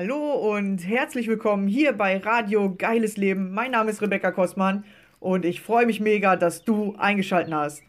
Hallo 0.00 0.54
und 0.54 0.78
herzlich 0.86 1.26
willkommen 1.26 1.66
hier 1.66 1.92
bei 1.92 2.18
Radio 2.18 2.72
Geiles 2.72 3.16
Leben. 3.16 3.52
Mein 3.52 3.72
Name 3.72 3.90
ist 3.90 4.00
Rebecca 4.00 4.30
Kostmann 4.30 4.84
und 5.18 5.44
ich 5.44 5.60
freue 5.60 5.86
mich 5.86 5.98
mega, 5.98 6.36
dass 6.36 6.62
du 6.62 6.94
eingeschaltet 6.98 7.52
hast. 7.52 7.82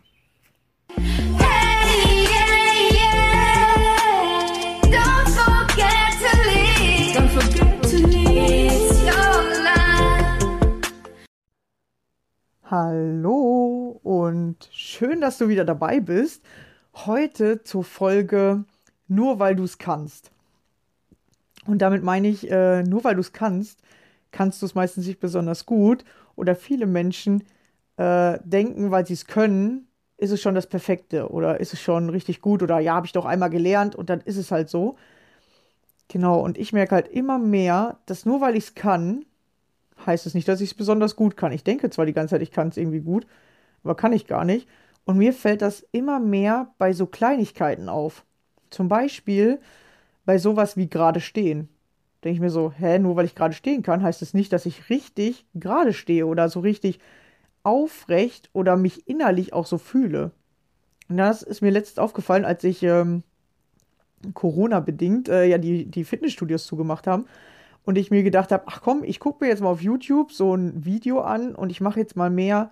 Hey, 0.95 2.23
yeah, 2.23 2.89
yeah. 2.91 3.21
Don't 4.85 5.29
forget 5.29 6.17
to 6.17 6.35
leave. 6.49 7.15
Don't 7.15 7.29
forget 7.29 7.79
to 7.83 7.97
leave. 8.07 8.73
It's 8.73 9.03
your 9.03 9.43
life. 9.63 10.47
Hallo 12.63 13.99
und 14.01 14.67
schön, 14.71 15.21
dass 15.21 15.37
du 15.37 15.47
wieder 15.47 15.63
dabei 15.63 15.99
bist. 15.99 16.43
Heute 17.05 17.61
zur 17.61 17.83
Folge 17.83 18.63
Nur 19.07 19.37
weil 19.37 19.55
du 19.55 19.63
es 19.63 19.77
kannst. 19.77 20.31
Und 21.69 21.79
damit 21.83 22.03
meine 22.03 22.27
ich, 22.27 22.49
äh, 22.49 22.81
nur 22.83 23.03
weil 23.03 23.13
du 23.13 23.21
es 23.21 23.31
kannst, 23.31 23.79
kannst 24.31 24.61
du 24.61 24.65
es 24.65 24.73
meistens 24.73 25.05
nicht 25.05 25.19
besonders 25.19 25.67
gut. 25.67 26.03
Oder 26.35 26.55
viele 26.55 26.87
Menschen 26.87 27.43
äh, 27.97 28.39
denken, 28.43 28.89
weil 28.91 29.05
sie 29.05 29.13
es 29.13 29.27
können, 29.27 29.87
ist 30.17 30.31
es 30.31 30.41
schon 30.41 30.55
das 30.55 30.67
Perfekte 30.67 31.29
oder 31.29 31.59
ist 31.59 31.73
es 31.73 31.79
schon 31.79 32.09
richtig 32.09 32.41
gut 32.41 32.63
oder 32.63 32.79
ja, 32.79 32.95
habe 32.95 33.05
ich 33.05 33.13
doch 33.13 33.25
einmal 33.25 33.49
gelernt 33.51 33.95
und 33.95 34.09
dann 34.09 34.21
ist 34.21 34.37
es 34.37 34.51
halt 34.51 34.69
so. 34.69 34.97
Genau, 36.07 36.39
und 36.39 36.57
ich 36.57 36.73
merke 36.73 36.95
halt 36.95 37.07
immer 37.07 37.37
mehr, 37.37 37.99
dass 38.07 38.25
nur 38.25 38.41
weil 38.41 38.55
ich 38.55 38.65
es 38.65 38.75
kann, 38.75 39.25
heißt 40.05 40.25
es 40.25 40.33
nicht, 40.33 40.47
dass 40.47 40.61
ich 40.61 40.71
es 40.71 40.77
besonders 40.77 41.15
gut 41.15 41.37
kann. 41.37 41.51
Ich 41.51 41.63
denke 41.63 41.89
zwar 41.91 42.05
die 42.05 42.13
ganze 42.13 42.35
Zeit, 42.35 42.41
ich 42.41 42.51
kann 42.51 42.69
es 42.69 42.77
irgendwie 42.77 43.01
gut, 43.01 43.27
aber 43.83 43.95
kann 43.95 44.13
ich 44.13 44.27
gar 44.27 44.45
nicht. 44.45 44.67
Und 45.05 45.17
mir 45.17 45.33
fällt 45.33 45.61
das 45.61 45.85
immer 45.91 46.19
mehr 46.19 46.73
bei 46.79 46.93
so 46.93 47.05
Kleinigkeiten 47.07 47.89
auf. 47.89 48.25
Zum 48.71 48.87
Beispiel 48.89 49.59
bei 50.29 50.37
sowas 50.37 50.77
wie 50.77 50.87
gerade 50.87 51.21
stehen. 51.21 51.69
Denke 52.23 52.35
ich 52.35 52.39
mir 52.39 52.51
so, 52.51 52.71
hä, 52.71 52.99
nur 52.99 53.15
weil 53.15 53.25
ich 53.25 53.33
gerade 53.33 53.55
stehen 53.55 53.81
kann, 53.81 54.03
heißt 54.03 54.21
es 54.21 54.35
nicht, 54.35 54.53
dass 54.53 54.67
ich 54.67 54.91
richtig 54.91 55.47
gerade 55.55 55.91
stehe 55.91 56.27
oder 56.27 56.49
so 56.49 56.59
richtig 56.59 56.99
aufrecht 57.63 58.51
oder 58.53 58.77
mich 58.77 59.07
innerlich 59.07 59.53
auch 59.53 59.65
so 59.65 59.79
fühle. 59.79 60.29
Und 61.09 61.17
das 61.17 61.41
ist 61.41 61.61
mir 61.61 61.71
letztens 61.71 61.97
aufgefallen, 61.97 62.45
als 62.45 62.63
ich 62.63 62.83
ähm, 62.83 63.23
Corona-bedingt 64.35 65.29
äh, 65.29 65.45
ja 65.45 65.57
die, 65.57 65.87
die 65.87 66.03
Fitnessstudios 66.03 66.67
zugemacht 66.67 67.07
haben. 67.07 67.25
Und 67.83 67.97
ich 67.97 68.11
mir 68.11 68.21
gedacht 68.21 68.51
habe, 68.51 68.65
ach 68.67 68.83
komm, 68.83 69.03
ich 69.03 69.19
gucke 69.19 69.43
mir 69.43 69.49
jetzt 69.49 69.63
mal 69.63 69.71
auf 69.71 69.81
YouTube 69.81 70.31
so 70.31 70.53
ein 70.53 70.85
Video 70.85 71.21
an 71.21 71.55
und 71.55 71.71
ich 71.71 71.81
mache 71.81 71.99
jetzt 71.99 72.15
mal 72.15 72.29
mehr 72.29 72.69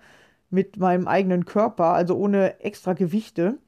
mit 0.48 0.76
meinem 0.76 1.08
eigenen 1.08 1.44
Körper, 1.44 1.86
also 1.86 2.16
ohne 2.16 2.60
extra 2.60 2.92
Gewichte. 2.92 3.58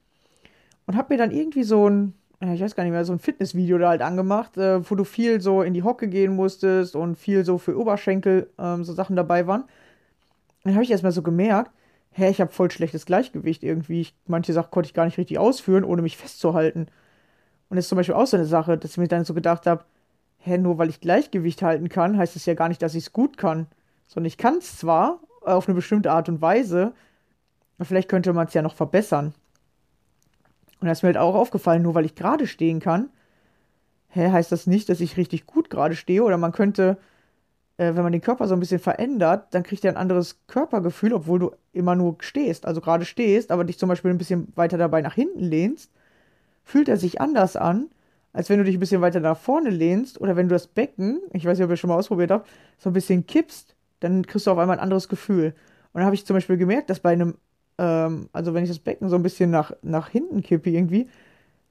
Und 0.87 0.97
habe 0.97 1.13
mir 1.13 1.19
dann 1.19 1.33
irgendwie 1.33 1.65
so 1.65 1.91
ein, 1.91 2.15
ich 2.41 2.61
weiß 2.61 2.75
gar 2.75 2.85
nicht 2.85 2.93
mehr, 2.93 3.05
so 3.05 3.13
ein 3.13 3.19
Fitnessvideo 3.19 3.79
da 3.79 3.91
halt 3.91 4.03
angemacht, 4.03 4.57
äh, 4.57 4.89
wo 4.89 4.95
du 4.95 5.05
viel 5.05 5.41
so 5.41 5.63
in 5.63 5.75
die 5.75 5.83
Hocke 5.83 6.09
gehen 6.09 6.35
musstest 6.35 6.97
und 6.97 7.17
viel 7.17 7.45
so 7.45 7.59
für 7.59 7.79
Oberschenkel 7.79 8.51
ähm, 8.59 8.83
so 8.85 8.95
Sachen 8.95 9.15
dabei 9.17 9.47
waren. 9.47 9.65
Dann 10.65 10.75
habe 10.75 10.85
ich 10.85 10.91
erstmal 10.91 11.13
so 11.13 11.23
gemerkt, 11.23 11.71
hä, 12.13 12.31
ich 12.31 12.41
habe 12.41 12.53
voll 12.53 12.71
schlechtes 12.71 13.07
Gleichgewicht 13.07 13.63
irgendwie. 13.63 14.01
Ich, 14.03 14.15
manche 14.27 14.53
Sachen 14.53 14.71
konnte 14.71 14.89
ich 14.89 14.95
gar 14.95 15.05
nicht 15.05 15.19
richtig 15.19 15.39
ausführen, 15.39 15.85
ohne 15.85 16.03
mich 16.03 16.17
festzuhalten. 16.17 16.87
Und 17.69 17.77
das 17.77 17.85
ist 17.87 17.89
zum 17.91 17.97
Beispiel 17.97 18.15
auch 18.15 18.27
so 18.27 18.37
eine 18.37 18.47
Sache, 18.47 18.79
dass 18.79 18.93
ich 18.93 18.99
mir 18.99 19.09
dann 19.09 19.25
so 19.25 19.35
gedacht 19.35 19.67
habe, 19.67 19.85
hä, 20.39 20.59
nur 20.59 20.79
weil 20.79 20.89
ich 20.89 21.01
Gleichgewicht 21.01 21.63
halten 21.63 21.89
kann, 21.89 22.17
heißt 22.19 22.37
es 22.37 22.47
ja 22.47 22.55
gar 22.55 22.69
nicht, 22.69 22.83
dass 22.83 22.95
ich 22.95 23.05
es 23.05 23.13
gut 23.13 23.37
kann. 23.37 23.67
Sondern 24.09 24.27
ich 24.27 24.39
kann 24.39 24.59
es 24.59 24.79
zwar 24.79 25.21
äh, 25.47 25.51
auf 25.51 25.69
eine 25.69 25.75
bestimmte 25.75 26.11
Art 26.13 26.29
und 26.29 26.41
Weise, 26.41 26.93
aber 27.79 27.85
vielleicht 27.87 28.09
könnte 28.09 28.33
man 28.33 28.47
es 28.47 28.55
ja 28.55 28.63
noch 28.63 28.75
verbessern. 28.75 29.35
Und 30.81 30.87
da 30.87 30.93
ist 30.93 31.03
mir 31.03 31.09
halt 31.09 31.19
auch 31.19 31.35
aufgefallen, 31.35 31.83
nur 31.83 31.95
weil 31.95 32.07
ich 32.07 32.15
gerade 32.15 32.47
stehen 32.47 32.81
kann, 32.81 33.11
hä, 34.09 34.31
heißt 34.31 34.51
das 34.51 34.67
nicht, 34.67 34.89
dass 34.89 35.01
ich 35.01 35.17
richtig 35.17 35.47
gut 35.47 35.71
gerade 35.71 35.95
stehe. 35.95 36.23
Oder 36.25 36.39
man 36.39 36.53
könnte, 36.53 36.97
äh, 37.77 37.95
wenn 37.95 38.03
man 38.03 38.13
den 38.13 38.23
Körper 38.23 38.49
so 38.49 38.55
ein 38.55 38.61
bisschen 38.61 38.81
verändert, 38.81 39.55
dann 39.55 39.63
kriegt 39.63 39.85
er 39.85 39.93
ein 39.93 39.97
anderes 39.97 40.41
Körpergefühl, 40.47 41.13
obwohl 41.13 41.39
du 41.39 41.51
immer 41.73 41.95
nur 41.95 42.17
stehst, 42.21 42.67
also 42.67 42.81
gerade 42.81 43.05
stehst, 43.05 43.51
aber 43.51 43.65
dich 43.65 43.79
zum 43.79 43.89
Beispiel 43.89 44.11
ein 44.11 44.19
bisschen 44.19 44.49
weiter 44.57 44.79
dabei 44.79 45.03
nach 45.03 45.15
hinten 45.15 45.41
lehnst, 45.41 45.91
fühlt 46.65 46.89
er 46.89 46.97
sich 46.97 47.21
anders 47.21 47.57
an, 47.57 47.91
als 48.33 48.49
wenn 48.49 48.59
du 48.59 48.65
dich 48.65 48.77
ein 48.77 48.81
bisschen 48.81 49.01
weiter 49.01 49.21
nach 49.21 49.37
vorne 49.37 49.71
lehnst 49.71 50.21
oder 50.21 50.37
wenn 50.37 50.49
du 50.49 50.55
das 50.55 50.67
Becken, 50.67 51.21
ich 51.33 51.45
weiß 51.45 51.59
nicht, 51.59 51.65
ob 51.65 51.71
ihr 51.71 51.77
schon 51.77 51.89
mal 51.89 51.97
ausprobiert 51.97 52.31
habt, 52.31 52.49
so 52.79 52.91
ein 52.91 52.93
bisschen 52.93 53.27
kippst, 53.27 53.75
dann 54.01 54.27
kriegst 54.27 54.47
du 54.47 54.51
auf 54.53 54.59
einmal 54.59 54.77
ein 54.79 54.83
anderes 54.83 55.09
Gefühl. 55.09 55.55
Und 55.93 55.99
dann 55.99 56.05
habe 56.05 56.15
ich 56.15 56.27
zum 56.27 56.35
Beispiel 56.35 56.57
gemerkt, 56.57 56.91
dass 56.91 57.01
bei 57.01 57.13
einem, 57.13 57.37
ähm, 57.81 58.29
also 58.33 58.53
wenn 58.53 58.63
ich 58.63 58.71
das 58.71 58.79
Becken 58.79 59.09
so 59.09 59.17
ein 59.17 59.23
bisschen 59.23 59.51
nach, 59.51 59.73
nach 59.83 60.11
hinten 60.11 60.43
kippe 60.43 60.71
irgendwie, 60.71 61.09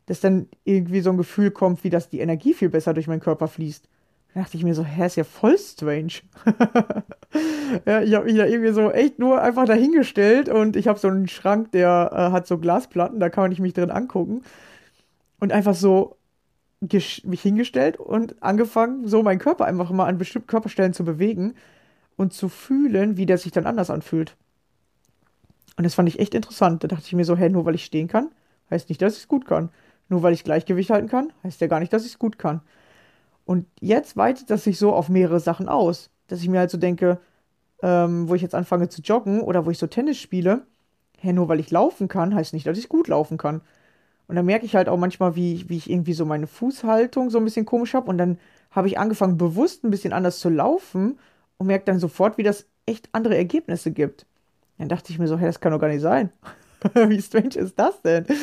dass 0.08 0.20
dann 0.20 0.48
irgendwie 0.64 1.02
so 1.02 1.12
ein 1.12 1.18
Gefühl 1.18 1.52
kommt, 1.52 1.84
wie 1.84 1.92
dass 1.92 2.10
die 2.10 2.20
Energie 2.20 2.54
viel 2.56 2.70
besser 2.70 2.96
durch 2.96 3.08
meinen 3.08 3.20
Körper 3.20 3.48
fließt. 3.48 3.88
Da 4.34 4.42
dachte 4.42 4.58
ich 4.58 4.64
mir 4.64 4.74
so, 4.74 4.84
hä, 4.84 5.06
ist 5.06 5.16
ja 5.16 5.24
voll 5.24 5.58
strange. 5.58 6.14
ja, 7.86 8.02
ich 8.02 8.14
habe 8.14 8.26
mich 8.26 8.36
da 8.36 8.46
irgendwie 8.46 8.74
so 8.74 8.92
echt 8.92 9.20
nur 9.20 9.42
einfach 9.42 9.66
dahingestellt 9.66 10.50
und 10.50 10.76
ich 10.76 10.88
habe 10.88 11.00
so 11.00 11.08
einen 11.08 11.28
Schrank, 11.28 11.72
der 11.72 12.10
äh, 12.12 12.32
hat 12.32 12.48
so 12.48 12.58
Glasplatten, 12.58 13.20
da 13.20 13.30
kann 13.30 13.50
nicht 13.50 13.62
mich 13.62 13.74
drin 13.74 13.92
angucken. 13.92 14.42
Und 15.40 15.52
einfach 15.52 15.76
so 15.76 16.18
mich 16.82 17.42
hingestellt 17.42 17.98
und 17.98 18.42
angefangen, 18.42 19.08
so 19.08 19.22
meinen 19.22 19.40
Körper 19.40 19.66
einfach 19.66 19.92
mal 19.92 20.06
an 20.06 20.18
bestimmten 20.18 20.48
Körperstellen 20.48 20.94
zu 20.94 21.04
bewegen 21.04 21.54
und 22.16 22.34
zu 22.34 22.50
fühlen, 22.50 23.18
wie 23.18 23.26
der 23.26 23.38
sich 23.38 23.52
dann 23.52 23.66
anders 23.66 23.90
anfühlt. 23.90 24.36
Und 25.80 25.86
das 25.86 25.96
fand 25.96 26.10
ich 26.10 26.20
echt 26.20 26.36
interessant. 26.36 26.84
Da 26.84 26.90
dachte 26.90 27.06
ich 27.06 27.14
mir 27.14 27.24
so, 27.24 27.38
hä, 27.38 27.48
nur 27.48 27.64
weil 27.64 27.74
ich 27.74 27.86
stehen 27.86 28.10
kann, 28.10 28.32
heißt 28.70 28.90
nicht, 28.90 29.02
dass 29.02 29.14
ich 29.14 29.20
es 29.22 29.28
gut 29.30 29.46
kann. 29.46 29.70
Nur 30.10 30.24
weil 30.24 30.34
ich 30.34 30.44
Gleichgewicht 30.44 30.90
halten 30.90 31.08
kann, 31.08 31.32
heißt 31.42 31.62
ja 31.62 31.68
gar 31.68 31.80
nicht, 31.80 31.94
dass 31.94 32.04
ich 32.04 32.12
es 32.12 32.20
gut 32.20 32.38
kann. 32.38 32.60
Und 33.46 33.66
jetzt 33.80 34.18
weitet 34.18 34.50
das 34.50 34.66
sich 34.66 34.78
so 34.78 34.92
auf 34.92 35.08
mehrere 35.08 35.40
Sachen 35.40 35.70
aus, 35.70 36.10
dass 36.28 36.42
ich 36.42 36.50
mir 36.50 36.60
halt 36.60 36.70
so 36.70 36.78
denke, 36.78 37.22
ähm, 37.82 38.28
wo 38.28 38.36
ich 38.36 38.42
jetzt 38.42 38.56
anfange 38.56 38.90
zu 38.90 39.02
joggen 39.02 39.40
oder 39.40 39.66
wo 39.66 39.72
ich 39.72 39.78
so 39.78 39.88
Tennis 39.88 40.18
spiele, 40.18 40.64
hä, 41.20 41.32
nur 41.32 41.48
weil 41.48 41.62
ich 41.62 41.72
laufen 41.72 42.10
kann, 42.10 42.36
heißt 42.36 42.54
nicht, 42.54 42.68
dass 42.68 42.78
ich 42.78 42.90
gut 42.90 43.08
laufen 43.08 43.38
kann. 43.38 43.62
Und 44.28 44.36
dann 44.36 44.46
merke 44.46 44.66
ich 44.66 44.76
halt 44.76 44.90
auch 44.90 44.98
manchmal, 44.98 45.38
wie, 45.38 45.64
wie 45.70 45.78
ich 45.78 45.90
irgendwie 45.90 46.12
so 46.14 46.26
meine 46.26 46.48
Fußhaltung 46.48 47.30
so 47.30 47.38
ein 47.38 47.46
bisschen 47.46 47.66
komisch 47.66 47.94
habe. 47.94 48.10
Und 48.10 48.18
dann 48.18 48.38
habe 48.72 48.90
ich 48.90 49.00
angefangen, 49.00 49.38
bewusst 49.38 49.86
ein 49.86 49.92
bisschen 49.92 50.12
anders 50.12 50.40
zu 50.40 50.50
laufen 50.50 51.20
und 51.58 51.68
merke 51.68 51.86
dann 51.86 52.00
sofort, 52.00 52.38
wie 52.38 52.44
das 52.44 52.66
echt 52.86 53.08
andere 53.14 53.38
Ergebnisse 53.38 53.92
gibt. 53.92 54.26
Dann 54.80 54.88
dachte 54.88 55.12
ich 55.12 55.20
mir 55.20 55.28
so, 55.28 55.38
hey, 55.38 55.46
das 55.46 55.60
kann 55.60 55.72
doch 55.72 55.80
gar 55.80 55.90
nicht 55.90 56.02
sein. 56.02 56.32
Wie 56.94 57.22
strange 57.22 57.56
ist 57.56 57.78
das 57.78 58.02
denn? 58.02 58.26
Äh, 58.26 58.38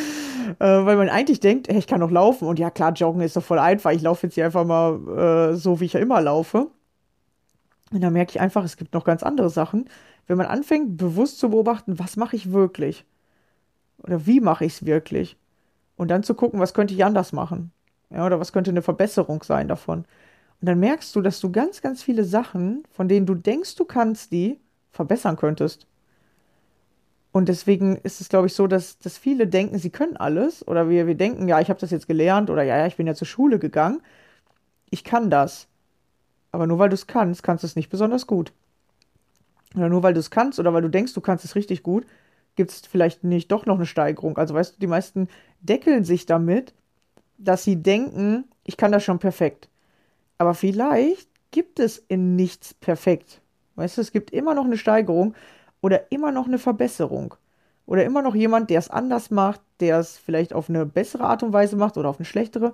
weil 0.59 0.97
man 0.97 1.09
eigentlich 1.09 1.41
denkt, 1.41 1.69
hey, 1.69 1.79
ich 1.79 1.87
kann 1.87 2.01
doch 2.01 2.11
laufen. 2.11 2.47
Und 2.47 2.59
ja, 2.59 2.71
klar, 2.71 2.93
joggen 2.93 3.23
ist 3.23 3.37
doch 3.37 3.43
voll 3.43 3.59
einfach. 3.59 3.91
Ich 3.91 4.03
laufe 4.03 4.27
jetzt 4.27 4.35
hier 4.35 4.45
einfach 4.45 4.65
mal 4.65 5.53
äh, 5.53 5.57
so, 5.57 5.81
wie 5.81 5.87
ich 5.87 5.95
ja 5.95 6.01
immer 6.01 6.21
laufe. 6.21 6.69
Und 7.91 8.01
dann 8.03 8.13
merke 8.13 8.31
ich 8.31 8.41
einfach, 8.41 8.65
es 8.65 8.77
gibt 8.77 8.93
noch 8.95 9.05
ganz 9.05 9.23
andere 9.23 9.49
Sachen. 9.49 9.89
Wenn 10.27 10.37
man 10.37 10.47
anfängt, 10.47 10.99
bewusst 10.99 11.39
zu 11.39 11.51
beobachten, 11.51 11.99
was 11.99 12.17
mache 12.17 12.37
ich 12.37 12.53
wirklich? 12.53 13.07
Oder 14.03 14.27
wie 14.27 14.41
mache 14.41 14.67
ich 14.67 14.75
es 14.75 14.87
wirklich? 14.87 15.37
Und 15.97 16.09
dann 16.09 16.23
zu 16.23 16.35
gucken, 16.35 16.61
was 16.61 16.75
könnte 16.75 16.93
ich 16.93 17.05
anders 17.05 17.33
machen? 17.33 17.73
Ja, 18.11 18.27
oder 18.27 18.39
was 18.39 18.53
könnte 18.53 18.71
eine 18.71 18.83
Verbesserung 18.83 19.43
sein 19.43 19.69
davon? 19.69 20.01
Und 20.61 20.69
dann 20.69 20.81
merkst 20.81 21.17
du, 21.17 21.23
dass 21.23 21.41
du 21.41 21.51
ganz, 21.51 21.81
ganz 21.81 22.03
viele 22.03 22.25
Sachen, 22.25 22.83
von 22.91 23.09
denen 23.09 23.25
du 23.25 23.35
denkst, 23.35 23.77
du 23.77 23.85
kannst 23.85 24.33
die, 24.33 24.61
verbessern 24.93 25.37
könntest. 25.37 25.87
Und 27.37 27.51
deswegen 27.51 27.97
ist 27.97 28.23
es, 28.23 28.31
glaube 28.31 28.47
ich, 28.47 28.55
so, 28.55 28.67
dass, 28.67 28.99
dass 28.99 29.19
viele 29.19 29.47
denken, 29.47 29.79
sie 29.79 29.91
können 29.91 30.17
alles. 30.17 30.67
Oder 30.67 30.89
wir, 30.89 31.07
wir 31.07 31.17
denken, 31.17 31.49
ja, 31.49 31.61
ich 31.61 31.69
habe 31.69 31.79
das 31.79 31.91
jetzt 31.91 32.09
gelernt 32.09 32.49
oder 32.49 32.63
ja, 32.63 32.79
ja, 32.79 32.87
ich 32.87 32.97
bin 32.97 33.07
ja 33.07 33.15
zur 33.15 33.27
Schule 33.27 33.59
gegangen. 33.59 34.01
Ich 34.89 35.05
kann 35.05 35.29
das. 35.29 35.69
Aber 36.51 36.67
nur 36.67 36.79
weil 36.79 36.89
du 36.89 36.95
es 36.95 37.07
kannst, 37.07 37.43
kannst 37.43 37.63
du 37.63 37.67
es 37.67 37.77
nicht 37.77 37.91
besonders 37.91 38.27
gut. 38.27 38.55
Oder 39.75 39.91
nur 39.91 40.03
weil 40.03 40.15
du 40.15 40.21
es 40.21 40.31
kannst 40.31 40.59
oder 40.59 40.73
weil 40.73 40.81
du 40.81 40.89
denkst, 40.89 41.13
du 41.13 41.21
kannst 41.21 41.45
es 41.45 41.57
richtig 41.57 41.83
gut, 41.83 42.07
gibt 42.55 42.71
es 42.71 42.87
vielleicht 42.87 43.23
nicht 43.23 43.53
doch 43.53 43.67
noch 43.67 43.77
eine 43.77 43.85
Steigerung. 43.85 44.39
Also 44.39 44.55
weißt 44.55 44.77
du, 44.77 44.81
die 44.81 44.87
meisten 44.87 45.29
deckeln 45.61 46.05
sich 46.05 46.25
damit, 46.25 46.73
dass 47.37 47.65
sie 47.65 47.77
denken, 47.77 48.45
ich 48.65 48.79
kann 48.79 48.93
das 48.93 49.05
schon 49.05 49.19
perfekt. 49.19 49.69
Aber 50.39 50.55
vielleicht 50.55 51.29
gibt 51.51 51.81
es 51.81 51.99
in 51.99 52.35
nichts 52.35 52.73
perfekt. 52.73 53.43
Weißt 53.75 53.99
du, 53.99 54.01
es 54.01 54.11
gibt 54.11 54.31
immer 54.31 54.55
noch 54.55 54.65
eine 54.65 54.79
Steigerung 54.79 55.35
oder 55.81 56.11
immer 56.11 56.33
noch 56.33 56.47
eine 56.47 56.59
Verbesserung. 56.59 57.35
Oder 57.87 58.05
immer 58.05 58.21
noch 58.21 58.35
jemand, 58.35 58.71
der 58.71 58.81
es 58.81 58.91
anders 58.91 59.31
macht, 59.31 59.61
der 59.81 59.99
es 59.99 60.19
vielleicht 60.19 60.53
auf 60.53 60.69
eine 60.69 60.85
bessere 60.85 61.25
Art 61.25 61.43
und 61.43 61.53
Weise 61.53 61.77
macht 61.77 61.97
oder 61.97 62.09
auf 62.09 62.19
eine 62.19 62.25
schlechtere. 62.25 62.73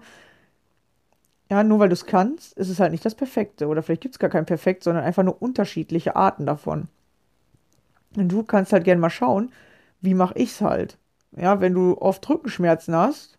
Ja, 1.51 1.63
nur 1.63 1.81
weil 1.81 1.91
du 1.91 1.95
es 1.95 2.07
kannst, 2.07 2.57
ist 2.57 2.71
es 2.71 2.81
halt 2.81 2.93
nicht 2.93 3.05
das 3.05 3.15
Perfekte. 3.15 3.67
Oder 3.67 3.83
vielleicht 3.83 4.01
gibt 4.01 4.15
es 4.15 4.19
gar 4.19 4.31
kein 4.31 4.47
Perfekt, 4.47 4.83
sondern 4.85 5.05
einfach 5.05 5.23
nur 5.23 5.43
unterschiedliche 5.43 6.17
Arten 6.17 6.47
davon. 6.47 6.89
Und 8.17 8.29
du 8.29 8.43
kannst 8.43 8.73
halt 8.73 8.85
gerne 8.85 9.01
mal 9.01 9.11
schauen, 9.11 9.53
wie 10.01 10.15
mache 10.15 10.35
ich 10.39 10.53
es 10.53 10.61
halt. 10.63 10.97
Ja, 11.37 11.61
wenn 11.61 11.75
du 11.75 11.97
oft 11.99 12.27
Rückenschmerzen 12.29 12.95
hast, 12.95 13.39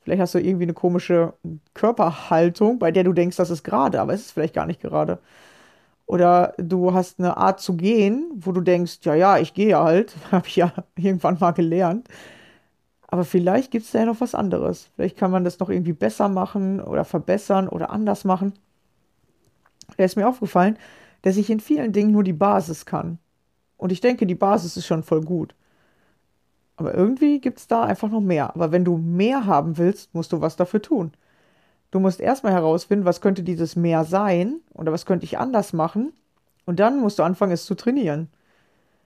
vielleicht 0.00 0.20
hast 0.20 0.34
du 0.34 0.38
irgendwie 0.38 0.64
eine 0.64 0.74
komische 0.74 1.34
Körperhaltung, 1.74 2.78
bei 2.78 2.90
der 2.90 3.04
du 3.04 3.12
denkst, 3.12 3.36
das 3.36 3.50
ist 3.50 3.64
gerade, 3.64 4.00
aber 4.00 4.14
es 4.14 4.22
ist 4.22 4.32
vielleicht 4.32 4.54
gar 4.54 4.66
nicht 4.66 4.80
gerade. 4.80 5.18
Oder 6.12 6.52
du 6.58 6.92
hast 6.92 7.20
eine 7.20 7.38
Art 7.38 7.58
zu 7.60 7.74
gehen, 7.74 8.30
wo 8.34 8.52
du 8.52 8.60
denkst, 8.60 8.98
ja, 9.04 9.14
ja, 9.14 9.38
ich 9.38 9.54
gehe 9.54 9.78
halt, 9.78 10.14
habe 10.30 10.46
ich 10.46 10.56
ja 10.56 10.70
irgendwann 10.94 11.38
mal 11.40 11.52
gelernt. 11.52 12.06
Aber 13.06 13.24
vielleicht 13.24 13.70
gibt 13.70 13.86
es 13.86 13.92
da 13.92 14.00
ja 14.00 14.04
noch 14.04 14.20
was 14.20 14.34
anderes. 14.34 14.90
Vielleicht 14.94 15.16
kann 15.16 15.30
man 15.30 15.42
das 15.42 15.58
noch 15.58 15.70
irgendwie 15.70 15.94
besser 15.94 16.28
machen 16.28 16.82
oder 16.82 17.06
verbessern 17.06 17.66
oder 17.66 17.88
anders 17.88 18.24
machen. 18.24 18.52
Da 19.96 20.04
ist 20.04 20.16
mir 20.16 20.28
aufgefallen, 20.28 20.76
dass 21.22 21.38
ich 21.38 21.48
in 21.48 21.60
vielen 21.60 21.94
Dingen 21.94 22.12
nur 22.12 22.24
die 22.24 22.34
Basis 22.34 22.84
kann. 22.84 23.18
Und 23.78 23.90
ich 23.90 24.02
denke, 24.02 24.26
die 24.26 24.34
Basis 24.34 24.76
ist 24.76 24.86
schon 24.86 25.04
voll 25.04 25.22
gut. 25.22 25.54
Aber 26.76 26.92
irgendwie 26.92 27.40
gibt 27.40 27.58
es 27.58 27.68
da 27.68 27.84
einfach 27.84 28.10
noch 28.10 28.20
mehr. 28.20 28.54
Aber 28.54 28.70
wenn 28.70 28.84
du 28.84 28.98
mehr 28.98 29.46
haben 29.46 29.78
willst, 29.78 30.14
musst 30.14 30.32
du 30.32 30.42
was 30.42 30.56
dafür 30.56 30.82
tun. 30.82 31.12
Du 31.92 32.00
musst 32.00 32.20
erstmal 32.20 32.54
herausfinden, 32.54 33.04
was 33.04 33.20
könnte 33.20 33.42
dieses 33.42 33.76
mehr 33.76 34.04
sein 34.04 34.60
oder 34.72 34.90
was 34.92 35.06
könnte 35.06 35.24
ich 35.24 35.38
anders 35.38 35.72
machen. 35.72 36.12
Und 36.64 36.80
dann 36.80 36.98
musst 36.98 37.18
du 37.18 37.22
anfangen, 37.22 37.52
es 37.52 37.66
zu 37.66 37.74
trainieren. 37.74 38.28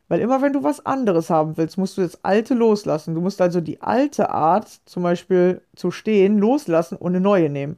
Weil 0.09 0.21
immer 0.21 0.41
wenn 0.41 0.53
du 0.53 0.63
was 0.63 0.87
anderes 0.87 1.29
haben 1.29 1.57
willst, 1.57 1.79
musst 1.79 1.99
du 1.99 2.03
das 2.03 2.25
Alte 2.25 2.55
loslassen. 2.55 3.15
Du 3.15 3.21
musst 3.21 3.41
also 3.43 3.61
die 3.61 3.83
alte 3.83 4.31
Art, 4.31 4.69
zum 4.87 5.03
Beispiel 5.03 5.63
zu 5.75 5.91
stehen, 5.91 6.39
loslassen 6.39 6.97
und 6.97 7.09
eine 7.09 7.21
neue 7.21 7.51
nehmen. 7.51 7.77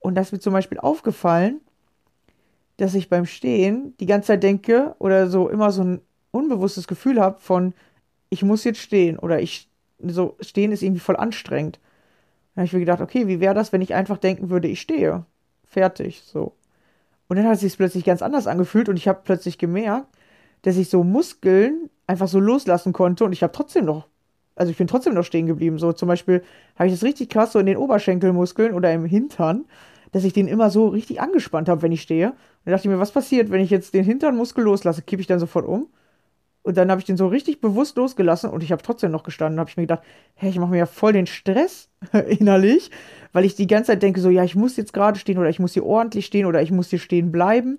Und 0.00 0.16
das 0.16 0.28
ist 0.28 0.32
mir 0.32 0.40
zum 0.40 0.52
Beispiel 0.52 0.78
aufgefallen, 0.78 1.60
dass 2.76 2.94
ich 2.94 3.08
beim 3.08 3.24
Stehen 3.24 3.96
die 3.98 4.06
ganze 4.06 4.28
Zeit 4.28 4.42
denke 4.42 4.96
oder 4.98 5.28
so 5.28 5.48
immer 5.48 5.70
so 5.70 5.82
ein 5.82 6.00
unbewusstes 6.32 6.88
Gefühl 6.88 7.20
habe 7.20 7.38
von, 7.38 7.72
ich 8.30 8.42
muss 8.42 8.64
jetzt 8.64 8.80
stehen 8.80 9.16
oder 9.16 9.40
ich, 9.40 9.70
so, 10.02 10.36
stehen 10.40 10.72
ist 10.72 10.82
irgendwie 10.82 11.00
voll 11.00 11.16
anstrengend. 11.16 11.78
Dann 12.58 12.62
habe 12.62 12.66
ich 12.66 12.72
mir 12.72 12.80
gedacht, 12.80 13.00
okay, 13.00 13.28
wie 13.28 13.38
wäre 13.38 13.54
das, 13.54 13.72
wenn 13.72 13.82
ich 13.82 13.94
einfach 13.94 14.16
denken 14.16 14.50
würde, 14.50 14.66
ich 14.66 14.80
stehe? 14.80 15.24
Fertig, 15.64 16.24
so. 16.26 16.54
Und 17.28 17.36
dann 17.36 17.46
hat 17.46 17.54
es 17.54 17.60
sich 17.60 17.76
plötzlich 17.76 18.04
ganz 18.04 18.20
anders 18.20 18.48
angefühlt 18.48 18.88
und 18.88 18.96
ich 18.96 19.06
habe 19.06 19.20
plötzlich 19.22 19.58
gemerkt, 19.58 20.08
dass 20.62 20.76
ich 20.76 20.90
so 20.90 21.04
Muskeln 21.04 21.88
einfach 22.08 22.26
so 22.26 22.40
loslassen 22.40 22.92
konnte 22.92 23.24
und 23.24 23.32
ich 23.32 23.44
habe 23.44 23.52
trotzdem 23.52 23.84
noch, 23.84 24.08
also 24.56 24.72
ich 24.72 24.76
bin 24.76 24.88
trotzdem 24.88 25.14
noch 25.14 25.22
stehen 25.22 25.46
geblieben. 25.46 25.78
So 25.78 25.92
zum 25.92 26.08
Beispiel 26.08 26.42
habe 26.74 26.88
ich 26.88 26.94
das 26.94 27.04
richtig 27.04 27.30
krass 27.30 27.52
so 27.52 27.60
in 27.60 27.66
den 27.66 27.76
Oberschenkelmuskeln 27.76 28.74
oder 28.74 28.92
im 28.92 29.04
Hintern, 29.04 29.64
dass 30.10 30.24
ich 30.24 30.32
den 30.32 30.48
immer 30.48 30.70
so 30.70 30.88
richtig 30.88 31.20
angespannt 31.20 31.68
habe, 31.68 31.82
wenn 31.82 31.92
ich 31.92 32.02
stehe. 32.02 32.30
Und 32.30 32.36
dann 32.64 32.72
dachte 32.72 32.88
ich 32.88 32.92
mir, 32.92 32.98
was 32.98 33.12
passiert, 33.12 33.52
wenn 33.52 33.60
ich 33.60 33.70
jetzt 33.70 33.94
den 33.94 34.02
Hinternmuskel 34.02 34.64
loslasse? 34.64 35.02
Kippe 35.02 35.20
ich 35.20 35.28
dann 35.28 35.38
sofort 35.38 35.64
um? 35.64 35.86
Und 36.68 36.76
dann 36.76 36.90
habe 36.90 37.00
ich 37.00 37.06
den 37.06 37.16
so 37.16 37.28
richtig 37.28 37.62
bewusst 37.62 37.96
losgelassen 37.96 38.50
und 38.50 38.62
ich 38.62 38.72
habe 38.72 38.82
trotzdem 38.82 39.10
noch 39.10 39.22
gestanden. 39.22 39.58
habe 39.58 39.70
ich 39.70 39.78
mir 39.78 39.84
gedacht, 39.84 40.02
hey, 40.34 40.50
ich 40.50 40.58
mache 40.58 40.72
mir 40.72 40.76
ja 40.76 40.84
voll 40.84 41.14
den 41.14 41.26
Stress 41.26 41.88
innerlich, 42.28 42.90
weil 43.32 43.46
ich 43.46 43.54
die 43.54 43.66
ganze 43.66 43.92
Zeit 43.92 44.02
denke, 44.02 44.20
so, 44.20 44.28
ja, 44.28 44.44
ich 44.44 44.54
muss 44.54 44.76
jetzt 44.76 44.92
gerade 44.92 45.18
stehen 45.18 45.38
oder 45.38 45.48
ich 45.48 45.60
muss 45.60 45.72
hier 45.72 45.86
ordentlich 45.86 46.26
stehen 46.26 46.44
oder 46.44 46.60
ich 46.60 46.70
muss 46.70 46.90
hier 46.90 46.98
stehen 46.98 47.32
bleiben. 47.32 47.78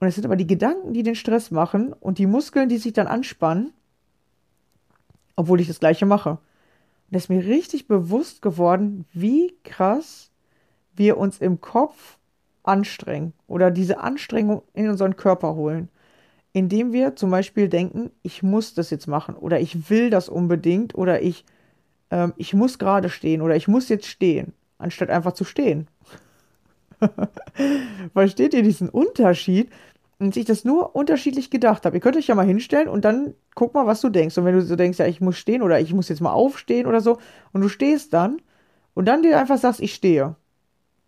Und 0.00 0.08
es 0.08 0.16
sind 0.16 0.24
aber 0.24 0.34
die 0.34 0.48
Gedanken, 0.48 0.94
die 0.94 1.04
den 1.04 1.14
Stress 1.14 1.52
machen 1.52 1.92
und 1.92 2.18
die 2.18 2.26
Muskeln, 2.26 2.68
die 2.68 2.78
sich 2.78 2.92
dann 2.92 3.06
anspannen, 3.06 3.72
obwohl 5.36 5.60
ich 5.60 5.68
das 5.68 5.78
Gleiche 5.78 6.06
mache. 6.06 6.30
Und 6.30 6.38
da 7.12 7.18
ist 7.18 7.30
mir 7.30 7.46
richtig 7.46 7.86
bewusst 7.86 8.42
geworden, 8.42 9.04
wie 9.12 9.54
krass 9.62 10.32
wir 10.96 11.18
uns 11.18 11.38
im 11.38 11.60
Kopf 11.60 12.18
anstrengen 12.64 13.32
oder 13.46 13.70
diese 13.70 14.00
Anstrengung 14.00 14.62
in 14.74 14.88
unseren 14.88 15.14
Körper 15.14 15.54
holen. 15.54 15.88
Indem 16.56 16.94
wir 16.94 17.16
zum 17.16 17.30
Beispiel 17.30 17.68
denken, 17.68 18.12
ich 18.22 18.42
muss 18.42 18.72
das 18.72 18.88
jetzt 18.88 19.06
machen 19.06 19.36
oder 19.36 19.60
ich 19.60 19.90
will 19.90 20.08
das 20.08 20.30
unbedingt 20.30 20.94
oder 20.94 21.20
ich, 21.20 21.44
ähm, 22.10 22.32
ich 22.38 22.54
muss 22.54 22.78
gerade 22.78 23.10
stehen 23.10 23.42
oder 23.42 23.54
ich 23.56 23.68
muss 23.68 23.90
jetzt 23.90 24.06
stehen, 24.06 24.54
anstatt 24.78 25.10
einfach 25.10 25.32
zu 25.32 25.44
stehen. 25.44 25.86
Versteht 28.14 28.54
ihr 28.54 28.62
diesen 28.62 28.88
Unterschied? 28.88 29.68
Und 30.18 30.34
ich 30.34 30.46
das 30.46 30.64
nur 30.64 30.96
unterschiedlich 30.96 31.50
gedacht 31.50 31.84
habe. 31.84 31.98
Ihr 31.98 32.00
könnt 32.00 32.16
euch 32.16 32.28
ja 32.28 32.34
mal 32.34 32.46
hinstellen 32.46 32.88
und 32.88 33.04
dann 33.04 33.34
guck 33.54 33.74
mal, 33.74 33.86
was 33.86 34.00
du 34.00 34.08
denkst. 34.08 34.38
Und 34.38 34.46
wenn 34.46 34.54
du 34.54 34.62
so 34.62 34.76
denkst, 34.76 34.98
ja, 34.98 35.04
ich 35.04 35.20
muss 35.20 35.36
stehen 35.36 35.60
oder 35.60 35.78
ich 35.78 35.92
muss 35.92 36.08
jetzt 36.08 36.22
mal 36.22 36.32
aufstehen 36.32 36.86
oder 36.86 37.02
so, 37.02 37.18
und 37.52 37.60
du 37.60 37.68
stehst 37.68 38.14
dann 38.14 38.40
und 38.94 39.04
dann 39.04 39.22
dir 39.22 39.38
einfach 39.38 39.58
sagst, 39.58 39.82
ich 39.82 39.92
stehe. 39.92 40.36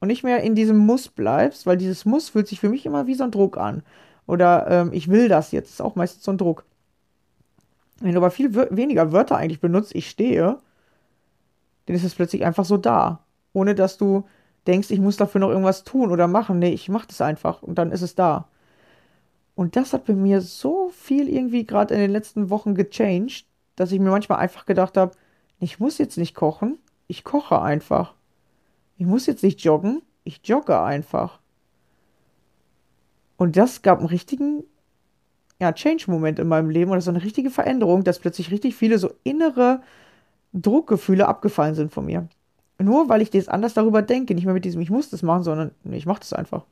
Und 0.00 0.08
nicht 0.08 0.24
mehr 0.24 0.42
in 0.42 0.54
diesem 0.54 0.76
Muss 0.76 1.08
bleibst, 1.08 1.64
weil 1.64 1.78
dieses 1.78 2.04
Muss 2.04 2.28
fühlt 2.28 2.48
sich 2.48 2.60
für 2.60 2.68
mich 2.68 2.84
immer 2.84 3.06
wie 3.06 3.14
so 3.14 3.24
ein 3.24 3.30
Druck 3.30 3.56
an. 3.56 3.82
Oder 4.28 4.66
ähm, 4.68 4.92
ich 4.92 5.08
will 5.08 5.28
das 5.28 5.52
jetzt, 5.52 5.70
ist 5.70 5.80
auch 5.80 5.96
meistens 5.96 6.22
so 6.22 6.30
ein 6.30 6.38
Druck. 6.38 6.64
Wenn 8.00 8.12
du 8.12 8.18
aber 8.18 8.30
viel 8.30 8.54
weniger 8.54 9.10
Wörter 9.10 9.36
eigentlich 9.36 9.60
benutzt, 9.60 9.94
ich 9.94 10.08
stehe, 10.08 10.58
dann 11.86 11.96
ist 11.96 12.04
es 12.04 12.14
plötzlich 12.14 12.44
einfach 12.44 12.66
so 12.66 12.76
da. 12.76 13.24
Ohne 13.54 13.74
dass 13.74 13.96
du 13.96 14.28
denkst, 14.66 14.90
ich 14.90 15.00
muss 15.00 15.16
dafür 15.16 15.40
noch 15.40 15.48
irgendwas 15.48 15.82
tun 15.82 16.12
oder 16.12 16.28
machen. 16.28 16.58
Nee, 16.58 16.74
ich 16.74 16.90
mach 16.90 17.06
das 17.06 17.22
einfach 17.22 17.62
und 17.62 17.78
dann 17.78 17.90
ist 17.90 18.02
es 18.02 18.14
da. 18.14 18.46
Und 19.54 19.76
das 19.76 19.94
hat 19.94 20.04
bei 20.04 20.12
mir 20.12 20.42
so 20.42 20.90
viel 20.90 21.28
irgendwie 21.28 21.64
gerade 21.64 21.94
in 21.94 22.00
den 22.00 22.10
letzten 22.10 22.50
Wochen 22.50 22.74
gechanged, 22.74 23.46
dass 23.76 23.92
ich 23.92 23.98
mir 23.98 24.10
manchmal 24.10 24.38
einfach 24.38 24.66
gedacht 24.66 24.98
habe, 24.98 25.12
ich 25.58 25.80
muss 25.80 25.96
jetzt 25.96 26.18
nicht 26.18 26.34
kochen, 26.34 26.78
ich 27.06 27.24
koche 27.24 27.60
einfach. 27.62 28.14
Ich 28.98 29.06
muss 29.06 29.24
jetzt 29.24 29.42
nicht 29.42 29.64
joggen, 29.64 30.02
ich 30.22 30.42
jogge 30.44 30.78
einfach. 30.80 31.40
Und 33.38 33.56
das 33.56 33.80
gab 33.80 34.00
einen 34.00 34.08
richtigen 34.08 34.64
ja, 35.60 35.72
Change-Moment 35.72 36.38
in 36.38 36.48
meinem 36.48 36.68
Leben 36.68 36.90
oder 36.90 37.00
so 37.00 37.10
eine 37.10 37.22
richtige 37.22 37.50
Veränderung, 37.50 38.04
dass 38.04 38.18
plötzlich 38.18 38.50
richtig 38.50 38.76
viele 38.76 38.98
so 38.98 39.10
innere 39.24 39.80
Druckgefühle 40.52 41.26
abgefallen 41.26 41.74
sind 41.74 41.92
von 41.92 42.04
mir. 42.04 42.28
Nur 42.80 43.08
weil 43.08 43.22
ich 43.22 43.32
jetzt 43.32 43.48
anders 43.48 43.74
darüber 43.74 44.02
denke, 44.02 44.34
nicht 44.34 44.44
mehr 44.44 44.54
mit 44.54 44.64
diesem 44.64 44.80
ich 44.80 44.90
muss 44.90 45.10
das 45.10 45.22
machen, 45.22 45.42
sondern 45.44 45.70
nee, 45.84 45.96
ich 45.96 46.06
mache 46.06 46.20
das 46.20 46.32
einfach. 46.32 46.64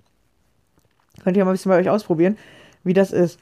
Könnt 1.22 1.36
ihr 1.36 1.44
mal 1.44 1.52
ein 1.52 1.54
bisschen 1.54 1.70
bei 1.70 1.78
euch 1.78 1.88
ausprobieren, 1.88 2.36
wie 2.84 2.92
das 2.92 3.12
ist. 3.12 3.40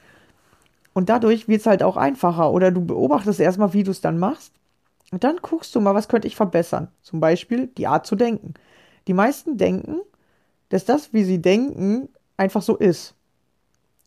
Und 0.93 1.09
dadurch 1.09 1.47
wird 1.47 1.61
es 1.61 1.67
halt 1.67 1.83
auch 1.83 1.97
einfacher. 1.97 2.51
Oder 2.51 2.71
du 2.71 2.83
beobachtest 2.83 3.39
erstmal, 3.39 3.73
wie 3.73 3.83
du 3.83 3.91
es 3.91 4.01
dann 4.01 4.17
machst. 4.17 4.53
Und 5.11 5.23
dann 5.23 5.37
guckst 5.41 5.75
du 5.75 5.81
mal, 5.81 5.93
was 5.93 6.07
könnte 6.07 6.27
ich 6.27 6.35
verbessern. 6.35 6.87
Zum 7.01 7.19
Beispiel 7.19 7.67
die 7.67 7.87
Art 7.87 8.07
zu 8.07 8.15
denken. 8.15 8.53
Die 9.07 9.13
meisten 9.13 9.57
denken, 9.57 9.97
dass 10.69 10.85
das, 10.85 11.13
wie 11.13 11.23
sie 11.23 11.41
denken, 11.41 12.09
einfach 12.37 12.61
so 12.61 12.75
ist. 12.75 13.15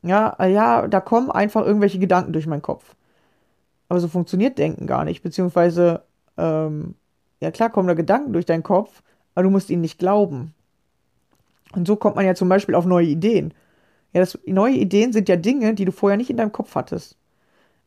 Ja, 0.02 0.36
ja, 0.46 0.86
da 0.86 1.00
kommen 1.00 1.30
einfach 1.30 1.64
irgendwelche 1.64 1.98
Gedanken 1.98 2.32
durch 2.32 2.46
meinen 2.46 2.62
Kopf. 2.62 2.94
Aber 3.88 4.00
so 4.00 4.08
funktioniert 4.08 4.58
Denken 4.58 4.86
gar 4.86 5.04
nicht. 5.04 5.22
Beziehungsweise, 5.22 6.02
ähm, 6.36 6.94
ja 7.40 7.50
klar 7.50 7.70
kommen 7.70 7.88
da 7.88 7.94
Gedanken 7.94 8.32
durch 8.32 8.46
deinen 8.46 8.62
Kopf, 8.62 9.02
aber 9.34 9.44
du 9.44 9.50
musst 9.50 9.70
ihnen 9.70 9.82
nicht 9.82 9.98
glauben. 9.98 10.54
Und 11.72 11.86
so 11.86 11.96
kommt 11.96 12.16
man 12.16 12.26
ja 12.26 12.34
zum 12.34 12.48
Beispiel 12.48 12.74
auf 12.74 12.86
neue 12.86 13.06
Ideen. 13.06 13.52
Ja, 14.12 14.20
das, 14.20 14.38
neue 14.46 14.74
Ideen 14.74 15.12
sind 15.12 15.28
ja 15.28 15.36
Dinge, 15.36 15.74
die 15.74 15.84
du 15.84 15.92
vorher 15.92 16.16
nicht 16.16 16.30
in 16.30 16.36
deinem 16.36 16.52
Kopf 16.52 16.74
hattest. 16.74 17.16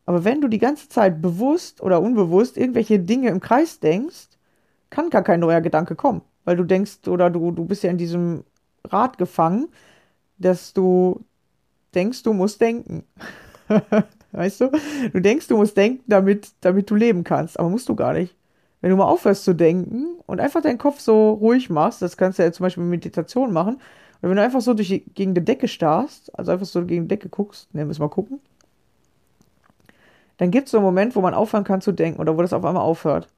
Aber 0.06 0.24
wenn 0.24 0.40
du 0.40 0.48
die 0.48 0.58
ganze 0.58 0.88
Zeit 0.88 1.22
bewusst 1.22 1.80
oder 1.80 2.00
unbewusst 2.00 2.56
irgendwelche 2.56 2.98
Dinge 2.98 3.28
im 3.28 3.40
Kreis 3.40 3.80
denkst, 3.80 4.28
kann 4.90 5.10
gar 5.10 5.22
kein 5.22 5.40
neuer 5.40 5.60
Gedanke 5.60 5.94
kommen. 5.94 6.22
Weil 6.44 6.56
du 6.56 6.64
denkst 6.64 7.08
oder 7.08 7.30
du, 7.30 7.50
du 7.52 7.64
bist 7.64 7.82
ja 7.82 7.90
in 7.90 7.98
diesem 7.98 8.44
Rad 8.84 9.18
gefangen, 9.18 9.68
dass 10.42 10.72
du 10.72 11.24
denkst, 11.94 12.22
du 12.22 12.32
musst 12.32 12.60
denken. 12.60 13.04
weißt 14.32 14.60
du? 14.60 14.70
Du 15.12 15.20
denkst, 15.20 15.48
du 15.48 15.56
musst 15.56 15.76
denken, 15.76 16.02
damit, 16.06 16.50
damit 16.60 16.90
du 16.90 16.94
leben 16.94 17.24
kannst. 17.24 17.58
Aber 17.58 17.68
musst 17.68 17.88
du 17.88 17.94
gar 17.94 18.12
nicht. 18.12 18.34
Wenn 18.80 18.90
du 18.90 18.96
mal 18.96 19.06
aufhörst 19.06 19.44
zu 19.44 19.54
denken 19.54 20.16
und 20.26 20.40
einfach 20.40 20.60
deinen 20.60 20.78
Kopf 20.78 21.00
so 21.00 21.32
ruhig 21.32 21.70
machst, 21.70 22.02
das 22.02 22.16
kannst 22.16 22.38
du 22.38 22.42
ja 22.42 22.52
zum 22.52 22.64
Beispiel 22.64 22.82
mit 22.82 22.90
Meditation 22.90 23.52
machen, 23.52 23.78
und 24.22 24.28
wenn 24.28 24.36
du 24.36 24.42
einfach 24.42 24.60
so 24.60 24.72
durch 24.72 24.88
die, 24.88 25.00
gegen 25.00 25.34
die 25.34 25.44
Decke 25.44 25.66
starrst, 25.66 26.36
also 26.38 26.52
einfach 26.52 26.66
so 26.66 26.84
gegen 26.86 27.02
die 27.02 27.08
Decke 27.08 27.28
guckst, 27.28 27.74
ne, 27.74 27.84
müssen 27.84 28.00
wir 28.00 28.06
mal 28.06 28.14
gucken, 28.14 28.40
dann 30.36 30.52
gibt 30.52 30.66
es 30.66 30.70
so 30.70 30.78
einen 30.78 30.86
Moment, 30.86 31.16
wo 31.16 31.20
man 31.20 31.34
aufhören 31.34 31.64
kann 31.64 31.80
zu 31.80 31.90
denken 31.90 32.20
oder 32.20 32.36
wo 32.36 32.42
das 32.42 32.52
auf 32.52 32.64
einmal 32.64 32.84
aufhört. 32.84 33.28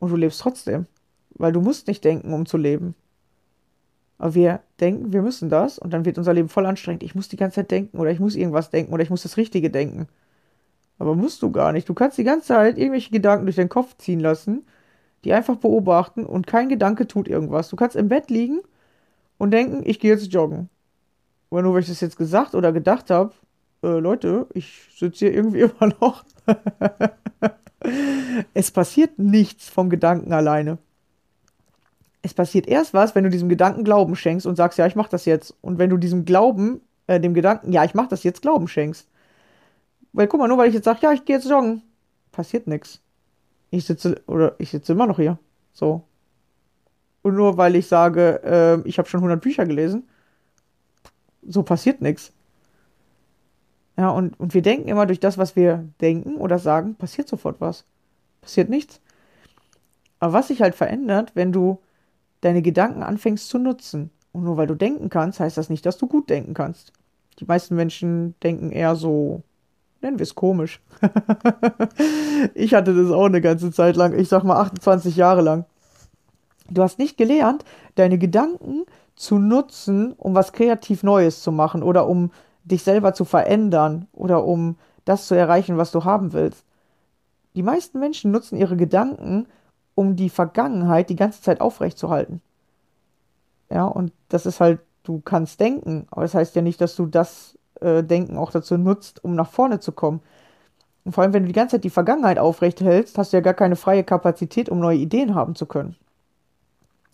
Und 0.00 0.10
du 0.10 0.16
lebst 0.16 0.40
trotzdem. 0.40 0.86
Weil 1.34 1.52
du 1.52 1.60
musst 1.60 1.86
nicht 1.86 2.04
denken, 2.04 2.32
um 2.32 2.44
zu 2.44 2.56
leben. 2.56 2.94
Aber 4.20 4.34
wir 4.34 4.60
denken, 4.80 5.14
wir 5.14 5.22
müssen 5.22 5.48
das 5.48 5.78
und 5.78 5.94
dann 5.94 6.04
wird 6.04 6.18
unser 6.18 6.34
Leben 6.34 6.50
voll 6.50 6.66
anstrengend. 6.66 7.02
Ich 7.02 7.14
muss 7.14 7.28
die 7.28 7.38
ganze 7.38 7.54
Zeit 7.56 7.70
denken 7.70 7.98
oder 7.98 8.10
ich 8.10 8.20
muss 8.20 8.36
irgendwas 8.36 8.68
denken 8.68 8.92
oder 8.92 9.02
ich 9.02 9.08
muss 9.08 9.22
das 9.22 9.38
Richtige 9.38 9.70
denken. 9.70 10.08
Aber 10.98 11.14
musst 11.14 11.40
du 11.40 11.50
gar 11.50 11.72
nicht. 11.72 11.88
Du 11.88 11.94
kannst 11.94 12.18
die 12.18 12.24
ganze 12.24 12.48
Zeit 12.48 12.76
irgendwelche 12.76 13.10
Gedanken 13.10 13.46
durch 13.46 13.56
deinen 13.56 13.70
Kopf 13.70 13.96
ziehen 13.96 14.20
lassen, 14.20 14.66
die 15.24 15.32
einfach 15.32 15.56
beobachten 15.56 16.26
und 16.26 16.46
kein 16.46 16.68
Gedanke 16.68 17.06
tut 17.06 17.28
irgendwas. 17.28 17.70
Du 17.70 17.76
kannst 17.76 17.96
im 17.96 18.08
Bett 18.08 18.28
liegen 18.28 18.60
und 19.38 19.52
denken, 19.52 19.80
ich 19.86 19.98
gehe 19.98 20.12
jetzt 20.12 20.30
joggen. 20.30 20.68
Aber 21.50 21.62
nur 21.62 21.72
weil 21.72 21.80
ich 21.80 21.88
das 21.88 22.02
jetzt 22.02 22.18
gesagt 22.18 22.54
oder 22.54 22.74
gedacht 22.74 23.08
habe, 23.08 23.32
äh, 23.82 23.98
Leute, 23.98 24.48
ich 24.52 24.82
sitze 24.94 25.24
hier 25.24 25.34
irgendwie 25.34 25.60
immer 25.62 25.94
noch. 25.98 26.24
es 28.52 28.70
passiert 28.70 29.18
nichts 29.18 29.70
vom 29.70 29.88
Gedanken 29.88 30.34
alleine. 30.34 30.76
Es 32.22 32.34
passiert 32.34 32.66
erst 32.66 32.92
was, 32.92 33.14
wenn 33.14 33.24
du 33.24 33.30
diesem 33.30 33.48
Gedanken 33.48 33.84
Glauben 33.84 34.14
schenkst 34.14 34.46
und 34.46 34.56
sagst, 34.56 34.78
ja, 34.78 34.86
ich 34.86 34.96
mach 34.96 35.08
das 35.08 35.24
jetzt. 35.24 35.54
Und 35.62 35.78
wenn 35.78 35.90
du 35.90 35.96
diesem 35.96 36.24
Glauben, 36.24 36.80
äh, 37.06 37.18
dem 37.18 37.34
Gedanken, 37.34 37.72
ja, 37.72 37.84
ich 37.84 37.94
mach 37.94 38.08
das 38.08 38.22
jetzt, 38.24 38.42
Glauben 38.42 38.68
schenkst. 38.68 39.08
Weil 40.12 40.26
guck 40.26 40.40
mal, 40.40 40.48
nur 40.48 40.58
weil 40.58 40.68
ich 40.68 40.74
jetzt 40.74 40.84
sage, 40.84 41.00
ja, 41.02 41.12
ich 41.12 41.24
gehe 41.24 41.36
jetzt 41.36 41.48
joggen, 41.48 41.82
passiert 42.32 42.66
nichts. 42.66 43.00
Ich 43.70 43.86
sitze, 43.86 44.20
oder 44.26 44.54
ich 44.58 44.70
sitze 44.70 44.92
immer 44.92 45.06
noch 45.06 45.16
hier. 45.16 45.38
So. 45.72 46.02
Und 47.22 47.36
nur 47.36 47.56
weil 47.56 47.76
ich 47.76 47.86
sage, 47.86 48.40
äh, 48.44 48.88
ich 48.88 48.98
habe 48.98 49.08
schon 49.08 49.20
100 49.20 49.40
Bücher 49.40 49.66
gelesen, 49.66 50.08
so 51.46 51.62
passiert 51.62 52.00
nichts. 52.00 52.32
Ja, 53.96 54.10
und, 54.10 54.38
und 54.40 54.54
wir 54.54 54.62
denken 54.62 54.88
immer, 54.88 55.06
durch 55.06 55.20
das, 55.20 55.36
was 55.36 55.56
wir 55.56 55.86
denken 56.00 56.36
oder 56.36 56.58
sagen, 56.58 56.94
passiert 56.94 57.28
sofort 57.28 57.60
was. 57.60 57.84
Passiert 58.40 58.70
nichts. 58.70 59.00
Aber 60.18 60.32
was 60.32 60.48
sich 60.48 60.62
halt 60.62 60.74
verändert, 60.74 61.32
wenn 61.34 61.52
du 61.52 61.80
deine 62.40 62.62
Gedanken 62.62 63.02
anfängst 63.02 63.48
zu 63.48 63.58
nutzen. 63.58 64.10
Und 64.32 64.44
nur 64.44 64.56
weil 64.56 64.66
du 64.66 64.74
denken 64.74 65.08
kannst, 65.08 65.40
heißt 65.40 65.56
das 65.56 65.70
nicht, 65.70 65.84
dass 65.86 65.98
du 65.98 66.06
gut 66.06 66.30
denken 66.30 66.54
kannst. 66.54 66.92
Die 67.38 67.44
meisten 67.44 67.74
Menschen 67.74 68.34
denken 68.42 68.70
eher 68.70 68.96
so, 68.96 69.42
nennen 70.02 70.18
wir 70.18 70.24
es 70.24 70.34
komisch. 70.34 70.80
ich 72.54 72.74
hatte 72.74 72.94
das 72.94 73.10
auch 73.10 73.26
eine 73.26 73.40
ganze 73.40 73.72
Zeit 73.72 73.96
lang, 73.96 74.18
ich 74.18 74.28
sag 74.28 74.44
mal 74.44 74.60
28 74.60 75.16
Jahre 75.16 75.42
lang. 75.42 75.64
Du 76.68 76.82
hast 76.82 76.98
nicht 76.98 77.16
gelernt, 77.16 77.64
deine 77.96 78.18
Gedanken 78.18 78.84
zu 79.16 79.38
nutzen, 79.38 80.12
um 80.12 80.34
was 80.34 80.52
kreativ 80.52 81.02
Neues 81.02 81.42
zu 81.42 81.50
machen 81.50 81.82
oder 81.82 82.06
um 82.06 82.30
dich 82.64 82.82
selber 82.82 83.12
zu 83.14 83.24
verändern 83.24 84.06
oder 84.12 84.44
um 84.44 84.76
das 85.04 85.26
zu 85.26 85.34
erreichen, 85.34 85.76
was 85.76 85.90
du 85.90 86.04
haben 86.04 86.32
willst. 86.32 86.64
Die 87.56 87.62
meisten 87.62 87.98
Menschen 87.98 88.30
nutzen 88.30 88.56
ihre 88.56 88.76
Gedanken, 88.76 89.46
um 89.94 90.16
die 90.16 90.30
Vergangenheit 90.30 91.10
die 91.10 91.16
ganze 91.16 91.42
Zeit 91.42 91.60
aufrechtzuerhalten. 91.60 92.40
Ja, 93.70 93.84
und 93.84 94.12
das 94.28 94.46
ist 94.46 94.60
halt, 94.60 94.80
du 95.04 95.20
kannst 95.20 95.60
denken, 95.60 96.06
aber 96.10 96.22
das 96.22 96.34
heißt 96.34 96.56
ja 96.56 96.62
nicht, 96.62 96.80
dass 96.80 96.96
du 96.96 97.06
das 97.06 97.58
äh, 97.80 98.02
Denken 98.02 98.36
auch 98.36 98.50
dazu 98.50 98.76
nutzt, 98.76 99.22
um 99.24 99.34
nach 99.34 99.50
vorne 99.50 99.80
zu 99.80 99.92
kommen. 99.92 100.20
Und 101.04 101.12
vor 101.12 101.22
allem, 101.22 101.32
wenn 101.32 101.44
du 101.44 101.48
die 101.48 101.54
ganze 101.54 101.76
Zeit 101.76 101.84
die 101.84 101.90
Vergangenheit 101.90 102.38
aufrechthältst, 102.38 103.16
hast 103.16 103.32
du 103.32 103.36
ja 103.36 103.40
gar 103.40 103.54
keine 103.54 103.76
freie 103.76 104.04
Kapazität, 104.04 104.68
um 104.68 104.80
neue 104.80 104.98
Ideen 104.98 105.34
haben 105.34 105.54
zu 105.54 105.66
können. 105.66 105.96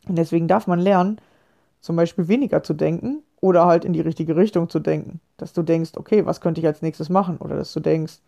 Und 0.09 0.17
deswegen 0.17 0.49
darf 0.49 0.67
man 0.67 0.81
lernen, 0.81 1.21
zum 1.81 1.97
Beispiel 1.97 2.29
weniger 2.29 2.63
zu 2.63 2.75
denken 2.75 3.23
oder 3.41 3.67
halt 3.67 3.85
in 3.85 3.93
die 3.93 4.01
richtige 4.01 4.37
Richtung 4.37 4.69
zu 4.69 4.81
denken. 4.81 5.21
Dass 5.37 5.53
du 5.53 5.63
denkst, 5.63 5.93
okay, 5.97 6.27
was 6.27 6.41
könnte 6.41 6.61
ich 6.61 6.67
als 6.67 6.83
nächstes 6.83 7.09
machen? 7.09 7.37
Oder 7.39 7.57
dass 7.57 7.73
du 7.73 7.81
denkst, 7.81 8.19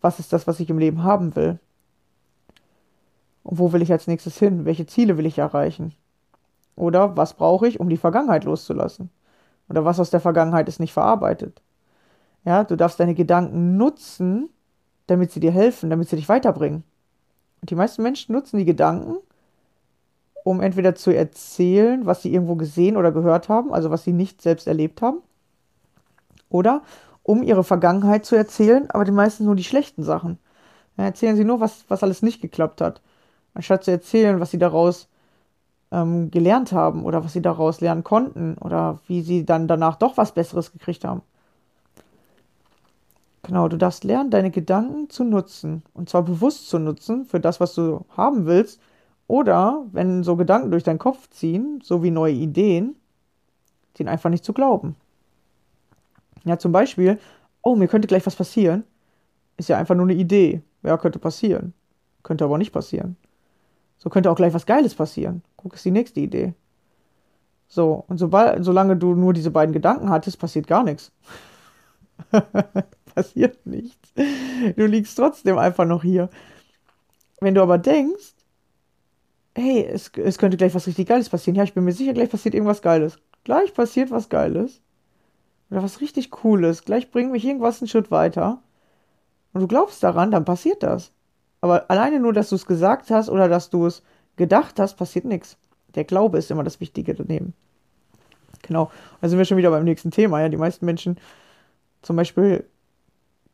was 0.00 0.18
ist 0.18 0.32
das, 0.32 0.46
was 0.46 0.60
ich 0.60 0.70
im 0.70 0.78
Leben 0.78 1.02
haben 1.02 1.34
will? 1.34 1.58
Und 3.48 3.58
wo 3.58 3.72
will 3.72 3.80
ich 3.80 3.90
als 3.90 4.06
nächstes 4.06 4.36
hin? 4.36 4.66
Welche 4.66 4.84
Ziele 4.84 5.16
will 5.16 5.24
ich 5.24 5.38
erreichen? 5.38 5.94
Oder 6.76 7.16
was 7.16 7.32
brauche 7.32 7.66
ich, 7.66 7.80
um 7.80 7.88
die 7.88 7.96
Vergangenheit 7.96 8.44
loszulassen? 8.44 9.08
Oder 9.70 9.86
was 9.86 9.98
aus 9.98 10.10
der 10.10 10.20
Vergangenheit 10.20 10.68
ist 10.68 10.80
nicht 10.80 10.92
verarbeitet? 10.92 11.62
Ja, 12.44 12.64
du 12.64 12.76
darfst 12.76 13.00
deine 13.00 13.14
Gedanken 13.14 13.78
nutzen, 13.78 14.50
damit 15.06 15.32
sie 15.32 15.40
dir 15.40 15.50
helfen, 15.50 15.88
damit 15.88 16.10
sie 16.10 16.16
dich 16.16 16.28
weiterbringen. 16.28 16.84
Und 17.62 17.70
die 17.70 17.74
meisten 17.74 18.02
Menschen 18.02 18.34
nutzen 18.34 18.58
die 18.58 18.66
Gedanken, 18.66 19.16
um 20.44 20.60
entweder 20.60 20.94
zu 20.94 21.10
erzählen, 21.10 22.04
was 22.04 22.20
sie 22.20 22.34
irgendwo 22.34 22.56
gesehen 22.56 22.98
oder 22.98 23.12
gehört 23.12 23.48
haben, 23.48 23.72
also 23.72 23.88
was 23.88 24.04
sie 24.04 24.12
nicht 24.12 24.42
selbst 24.42 24.66
erlebt 24.66 25.00
haben, 25.00 25.22
oder 26.50 26.82
um 27.22 27.42
ihre 27.42 27.64
Vergangenheit 27.64 28.26
zu 28.26 28.36
erzählen, 28.36 28.90
aber 28.90 29.06
die 29.06 29.10
meisten 29.10 29.46
nur 29.46 29.56
die 29.56 29.64
schlechten 29.64 30.02
Sachen. 30.02 30.38
Dann 30.98 31.06
erzählen 31.06 31.36
sie 31.36 31.44
nur, 31.44 31.60
was, 31.60 31.86
was 31.88 32.02
alles 32.02 32.20
nicht 32.20 32.42
geklappt 32.42 32.82
hat, 32.82 33.00
anstatt 33.58 33.84
zu 33.84 33.90
erzählen, 33.90 34.40
was 34.40 34.52
sie 34.52 34.58
daraus 34.58 35.08
ähm, 35.90 36.30
gelernt 36.30 36.72
haben 36.72 37.04
oder 37.04 37.24
was 37.24 37.32
sie 37.32 37.42
daraus 37.42 37.80
lernen 37.80 38.04
konnten 38.04 38.56
oder 38.58 39.00
wie 39.08 39.20
sie 39.20 39.44
dann 39.44 39.66
danach 39.66 39.96
doch 39.96 40.16
was 40.16 40.32
Besseres 40.32 40.72
gekriegt 40.72 41.04
haben. 41.04 41.22
Genau, 43.42 43.66
du 43.68 43.76
darfst 43.76 44.04
lernen, 44.04 44.30
deine 44.30 44.50
Gedanken 44.50 45.10
zu 45.10 45.24
nutzen 45.24 45.82
und 45.92 46.08
zwar 46.08 46.22
bewusst 46.22 46.68
zu 46.68 46.78
nutzen 46.78 47.24
für 47.24 47.40
das, 47.40 47.58
was 47.58 47.74
du 47.74 48.04
haben 48.16 48.46
willst 48.46 48.80
oder 49.26 49.84
wenn 49.90 50.22
so 50.22 50.36
Gedanken 50.36 50.70
durch 50.70 50.84
deinen 50.84 50.98
Kopf 50.98 51.28
ziehen, 51.30 51.80
so 51.82 52.02
wie 52.02 52.12
neue 52.12 52.34
Ideen, 52.34 52.94
den 53.98 54.08
einfach 54.08 54.30
nicht 54.30 54.44
zu 54.44 54.52
glauben. 54.52 54.94
Ja, 56.44 56.58
zum 56.58 56.70
Beispiel, 56.70 57.18
oh, 57.62 57.74
mir 57.74 57.88
könnte 57.88 58.06
gleich 58.06 58.24
was 58.24 58.36
passieren, 58.36 58.84
ist 59.56 59.68
ja 59.68 59.78
einfach 59.78 59.96
nur 59.96 60.06
eine 60.06 60.14
Idee. 60.14 60.62
Ja, 60.84 60.96
könnte 60.96 61.18
passieren. 61.18 61.74
Könnte 62.22 62.44
aber 62.44 62.58
nicht 62.58 62.72
passieren. 62.72 63.16
So 63.98 64.10
könnte 64.10 64.30
auch 64.30 64.36
gleich 64.36 64.54
was 64.54 64.66
Geiles 64.66 64.94
passieren. 64.94 65.42
Guck, 65.56 65.74
ist 65.74 65.84
die 65.84 65.90
nächste 65.90 66.20
Idee. 66.20 66.54
So, 67.66 68.04
und 68.08 68.18
sobald, 68.18 68.64
solange 68.64 68.96
du 68.96 69.14
nur 69.14 69.34
diese 69.34 69.50
beiden 69.50 69.72
Gedanken 69.74 70.08
hattest, 70.08 70.38
passiert 70.38 70.66
gar 70.66 70.82
nichts. 70.84 71.12
passiert 73.14 73.66
nichts. 73.66 74.12
Du 74.76 74.86
liegst 74.86 75.16
trotzdem 75.16 75.58
einfach 75.58 75.84
noch 75.84 76.02
hier. 76.02 76.30
Wenn 77.40 77.54
du 77.54 77.62
aber 77.62 77.78
denkst, 77.78 78.34
hey, 79.54 79.84
es, 79.84 80.10
es 80.16 80.38
könnte 80.38 80.56
gleich 80.56 80.74
was 80.74 80.86
richtig 80.86 81.08
Geiles 81.08 81.28
passieren. 81.28 81.56
Ja, 81.56 81.64
ich 81.64 81.74
bin 81.74 81.84
mir 81.84 81.92
sicher, 81.92 82.14
gleich 82.14 82.30
passiert 82.30 82.54
irgendwas 82.54 82.82
Geiles. 82.82 83.18
Gleich 83.44 83.74
passiert 83.74 84.10
was 84.10 84.28
Geiles. 84.28 84.80
Oder 85.70 85.82
was 85.82 86.00
richtig 86.00 86.30
Cooles. 86.30 86.84
Gleich 86.84 87.10
bringt 87.10 87.32
mich 87.32 87.44
irgendwas 87.44 87.80
einen 87.80 87.88
Schritt 87.88 88.10
weiter. 88.10 88.62
Und 89.52 89.60
du 89.60 89.68
glaubst 89.68 90.02
daran, 90.02 90.30
dann 90.30 90.44
passiert 90.44 90.82
das. 90.82 91.12
Aber 91.60 91.90
alleine 91.90 92.20
nur, 92.20 92.32
dass 92.32 92.50
du 92.50 92.56
es 92.56 92.66
gesagt 92.66 93.10
hast 93.10 93.28
oder 93.28 93.48
dass 93.48 93.70
du 93.70 93.86
es 93.86 94.02
gedacht 94.36 94.78
hast, 94.78 94.96
passiert 94.96 95.24
nichts. 95.24 95.56
Der 95.94 96.04
Glaube 96.04 96.38
ist 96.38 96.50
immer 96.50 96.64
das 96.64 96.80
Wichtige 96.80 97.14
daneben. 97.14 97.54
Genau. 98.62 98.90
Da 99.20 99.28
sind 99.28 99.38
wir 99.38 99.44
schon 99.44 99.56
wieder 99.56 99.70
beim 99.70 99.84
nächsten 99.84 100.10
Thema. 100.10 100.40
Ja, 100.40 100.48
die 100.48 100.56
meisten 100.56 100.84
Menschen 100.84 101.18
zum 102.02 102.16
Beispiel 102.16 102.64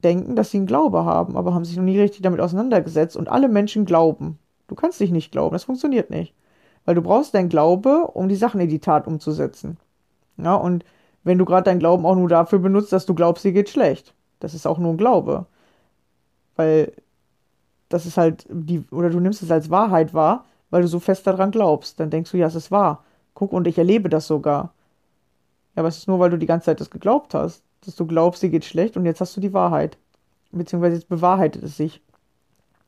denken, 0.03 0.37
dass 0.37 0.51
sie 0.51 0.59
einen 0.59 0.67
Glaube 0.67 1.05
haben, 1.05 1.37
aber 1.37 1.55
haben 1.55 1.65
sich 1.65 1.77
noch 1.77 1.85
nie 1.85 1.99
richtig 1.99 2.23
damit 2.23 2.41
auseinandergesetzt. 2.41 3.17
Und 3.17 3.29
alle 3.29 3.49
Menschen 3.49 3.87
glauben. 3.87 4.39
Du 4.69 4.75
kannst 4.75 5.01
dich 5.01 5.11
nicht 5.11 5.33
glauben, 5.33 5.55
das 5.55 5.65
funktioniert 5.65 6.11
nicht. 6.11 6.35
Weil 6.85 6.95
du 6.95 7.03
brauchst 7.03 7.35
deinen 7.35 7.49
Glaube, 7.49 8.09
um 8.13 8.29
die 8.29 8.37
Sachen 8.37 8.61
in 8.61 8.69
die 8.69 8.79
Tat 8.81 9.07
umzusetzen. 9.07 9.79
Ja, 10.37 10.55
und 10.55 10.85
wenn 11.23 11.39
du 11.39 11.45
gerade 11.45 11.65
deinen 11.65 11.79
Glauben 11.79 12.05
auch 12.05 12.17
nur 12.17 12.29
dafür 12.29 12.59
benutzt, 12.59 12.93
dass 12.93 13.07
du 13.07 13.15
glaubst, 13.15 13.45
dir 13.45 13.53
geht 13.53 13.71
schlecht. 13.71 14.15
Das 14.41 14.53
ist 14.53 14.67
auch 14.67 14.79
nur 14.79 14.93
ein 14.93 14.99
Glaube. 14.99 15.47
Weil 16.57 16.93
das 17.95 18.07
ist 18.07 18.17
halt 18.17 18.45
die, 18.51 18.83
oder 18.91 19.09
du 19.09 19.21
nimmst 19.21 19.41
es 19.41 19.53
als 19.53 19.71
Wahrheit 19.71 20.15
wahr, 20.15 20.47
weil 20.71 20.83
du 20.83 20.89
so 20.89 20.99
fest 20.99 21.29
daran 21.29 21.53
glaubst. 21.53 22.01
Dann 22.01 22.11
denkst 22.11 22.33
du, 22.33 22.37
ja, 22.37 22.49
es 22.49 22.57
ist 22.57 22.73
wahr. 22.73 23.05
Guck, 23.35 23.53
und 23.53 23.69
ich 23.69 23.79
erlebe 23.79 24.09
das 24.09 24.27
sogar. 24.27 24.75
Ja, 25.77 25.81
aber 25.83 25.89
es 25.89 25.99
ist 25.99 26.09
nur, 26.09 26.19
weil 26.19 26.31
du 26.31 26.37
die 26.37 26.47
ganze 26.47 26.65
Zeit 26.65 26.81
das 26.81 26.91
geglaubt 26.91 27.35
hast. 27.35 27.63
Dass 27.85 27.95
du 27.95 28.05
glaubst, 28.05 28.43
dir 28.43 28.49
geht 28.49 28.65
schlecht 28.65 28.97
und 28.97 29.05
jetzt 29.05 29.21
hast 29.21 29.37
du 29.37 29.41
die 29.41 29.53
Wahrheit. 29.53 29.97
Beziehungsweise 30.51 30.97
jetzt 30.97 31.09
bewahrheitet 31.09 31.63
es 31.63 31.77
sich. 31.77 32.03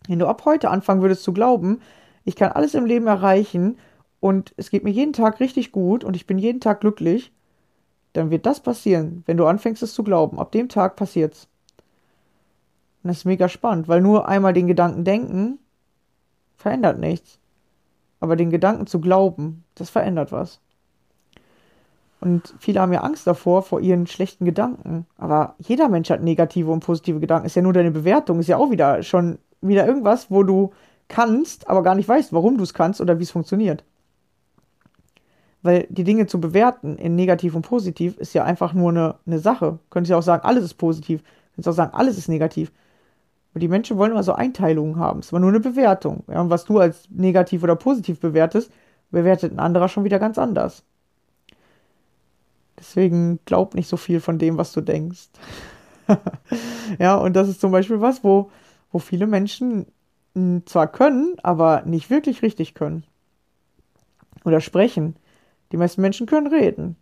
Wenn 0.09 0.19
du 0.19 0.27
ab 0.27 0.45
heute 0.45 0.71
anfangen 0.71 1.03
würdest 1.03 1.23
zu 1.23 1.33
glauben, 1.33 1.81
ich 2.25 2.35
kann 2.35 2.51
alles 2.51 2.75
im 2.75 2.85
Leben 2.85 3.07
erreichen 3.07 3.79
und 4.19 4.55
es 4.57 4.71
geht 4.71 4.83
mir 4.83 4.91
jeden 4.91 5.13
Tag 5.13 5.39
richtig 5.39 5.71
gut 5.71 6.03
und 6.03 6.17
ich 6.17 6.27
bin 6.27 6.39
jeden 6.39 6.61
Tag 6.61 6.81
glücklich, 6.81 7.31
dann 8.13 8.31
wird 8.31 8.45
das 8.45 8.59
passieren, 8.59 9.23
wenn 9.27 9.37
du 9.37 9.47
anfängst 9.47 9.85
es 9.85 9.95
zu 9.95 10.03
glauben. 10.03 10.41
Ab 10.41 10.51
dem 10.51 10.69
Tag 10.69 10.97
passiert's. 10.97 11.47
Und 13.07 13.11
das 13.11 13.19
ist 13.19 13.25
mega 13.25 13.49
spannend, 13.49 13.87
weil 13.87 14.01
nur 14.01 14.27
einmal 14.27 14.53
den 14.53 14.67
Gedanken 14.67 15.05
denken 15.05 15.61
verändert 16.57 16.99
nichts. 16.99 17.39
Aber 18.19 18.35
den 18.35 18.51
Gedanken 18.51 18.89
zu 18.89 19.01
glauben, 19.01 19.63
das 19.77 19.91
verändert 19.91 20.33
was. 20.33 20.59
Und 22.19 22.53
viele 22.59 22.81
haben 22.81 22.93
ja 22.93 23.03
Angst 23.03 23.25
davor, 23.25 23.63
vor 23.63 23.81
ihren 23.81 24.09
schlechten 24.09 24.45
Gedanken. 24.45 25.07
Aber 25.19 25.55
jeder 25.61 25.89
Mensch 25.89 26.11
hat 26.11 26.21
negative 26.21 26.69
und 26.73 26.81
positive 26.81 27.21
Gedanken. 27.21 27.47
Ist 27.47 27.55
ja 27.55 27.63
nur 27.63 27.73
deine 27.73 27.93
Bewertung. 27.93 28.41
Ist 28.41 28.49
ja 28.49 28.57
auch 28.57 28.73
wieder 28.73 29.05
schon 29.05 29.39
wieder 29.61 29.87
irgendwas, 29.87 30.29
wo 30.29 30.43
du 30.43 30.73
kannst, 31.07 31.71
aber 31.71 31.85
gar 31.85 31.95
nicht 31.95 32.09
weißt, 32.09 32.33
warum 32.33 32.57
du 32.57 32.65
es 32.65 32.75
kannst 32.75 33.01
oder 33.01 33.21
wie 33.21 33.23
es 33.23 33.31
funktioniert. 33.31 33.85
Weil 35.63 35.87
die 35.91 36.03
Dinge 36.03 36.27
zu 36.27 36.41
bewerten 36.41 36.97
in 36.97 37.15
negativ 37.15 37.55
und 37.55 37.63
positiv 37.63 38.17
ist 38.19 38.35
ja 38.35 38.43
einfach 38.43 38.73
nur 38.73 38.91
eine, 38.91 39.15
eine 39.29 39.39
Sache. 39.39 39.79
Könntest 39.91 40.11
ja 40.11 40.19
auch 40.19 40.23
sagen, 40.23 40.45
alles 40.45 40.65
ist 40.65 40.75
positiv. 40.75 41.23
Könntest 41.55 41.69
auch 41.69 41.85
sagen, 41.85 41.95
alles 41.95 42.19
ist 42.19 42.29
negativ. 42.29 42.73
Aber 43.57 43.61
die 43.63 43.69
Menschen 43.69 43.97
wollen 43.97 44.11
immer 44.11 44.23
so 44.23 44.35
Einteilungen 44.35 44.97
haben. 44.97 45.21
Es 45.21 45.33
war 45.33 45.41
nur 45.41 45.49
eine 45.49 45.61
Bewertung. 45.61 46.25
Ja, 46.29 46.43
und 46.43 46.51
was 46.51 46.67
du 46.67 46.79
als 46.79 47.09
negativ 47.09 47.63
oder 47.63 47.75
positiv 47.75 48.21
bewertest, 48.21 48.71
bewertet 49.11 49.51
ein 49.51 49.61
anderer 49.61 49.89
schon 49.89 50.05
wieder 50.05 50.19
ganz 50.19 50.37
anders. 50.37 50.85
Deswegen 52.79 53.39
glaub 53.47 53.75
nicht 53.75 53.89
so 53.89 53.97
viel 53.97 54.21
von 54.21 54.39
dem, 54.39 54.59
was 54.59 54.73
du 54.73 54.83
denkst. 54.83 55.29
ja, 56.99 57.17
und 57.17 57.35
das 57.35 57.49
ist 57.49 57.63
zum 57.63 57.73
Beispiel 57.73 58.03
was, 58.03 58.23
wo 58.23 58.51
wo 58.93 58.99
viele 58.99 59.27
Menschen 59.27 59.87
hm, 60.35 60.67
zwar 60.67 60.87
können, 60.87 61.37
aber 61.43 61.81
nicht 61.87 62.11
wirklich 62.11 62.43
richtig 62.43 62.75
können. 62.75 63.05
Oder 64.45 64.61
sprechen. 64.61 65.17
Die 65.73 65.79
meisten 65.79 66.03
Menschen 66.03 66.27
können 66.27 66.49
reden, 66.49 66.95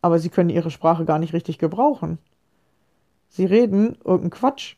aber 0.00 0.20
sie 0.20 0.28
können 0.28 0.50
ihre 0.50 0.70
Sprache 0.70 1.04
gar 1.04 1.18
nicht 1.18 1.32
richtig 1.32 1.58
gebrauchen. 1.58 2.18
Sie 3.28 3.44
reden 3.44 3.96
irgendeinen 4.04 4.30
Quatsch. 4.30 4.76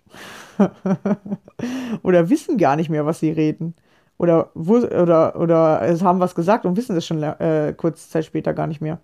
oder 2.03 2.29
wissen 2.31 2.59
gar 2.59 2.77
nicht 2.77 2.91
mehr, 2.91 3.07
was 3.07 3.21
sie 3.21 3.31
reden. 3.31 3.75
Oder, 4.17 4.51
oder, 4.57 5.37
oder 5.39 5.83
es 5.83 6.03
haben 6.03 6.19
was 6.19 6.35
gesagt 6.35 6.67
und 6.67 6.77
wissen 6.77 6.97
es 6.97 7.07
schon 7.07 7.23
äh, 7.23 7.73
kurze 7.77 8.09
Zeit 8.09 8.25
später 8.25 8.53
gar 8.53 8.67
nicht 8.67 8.81
mehr. 8.81 9.01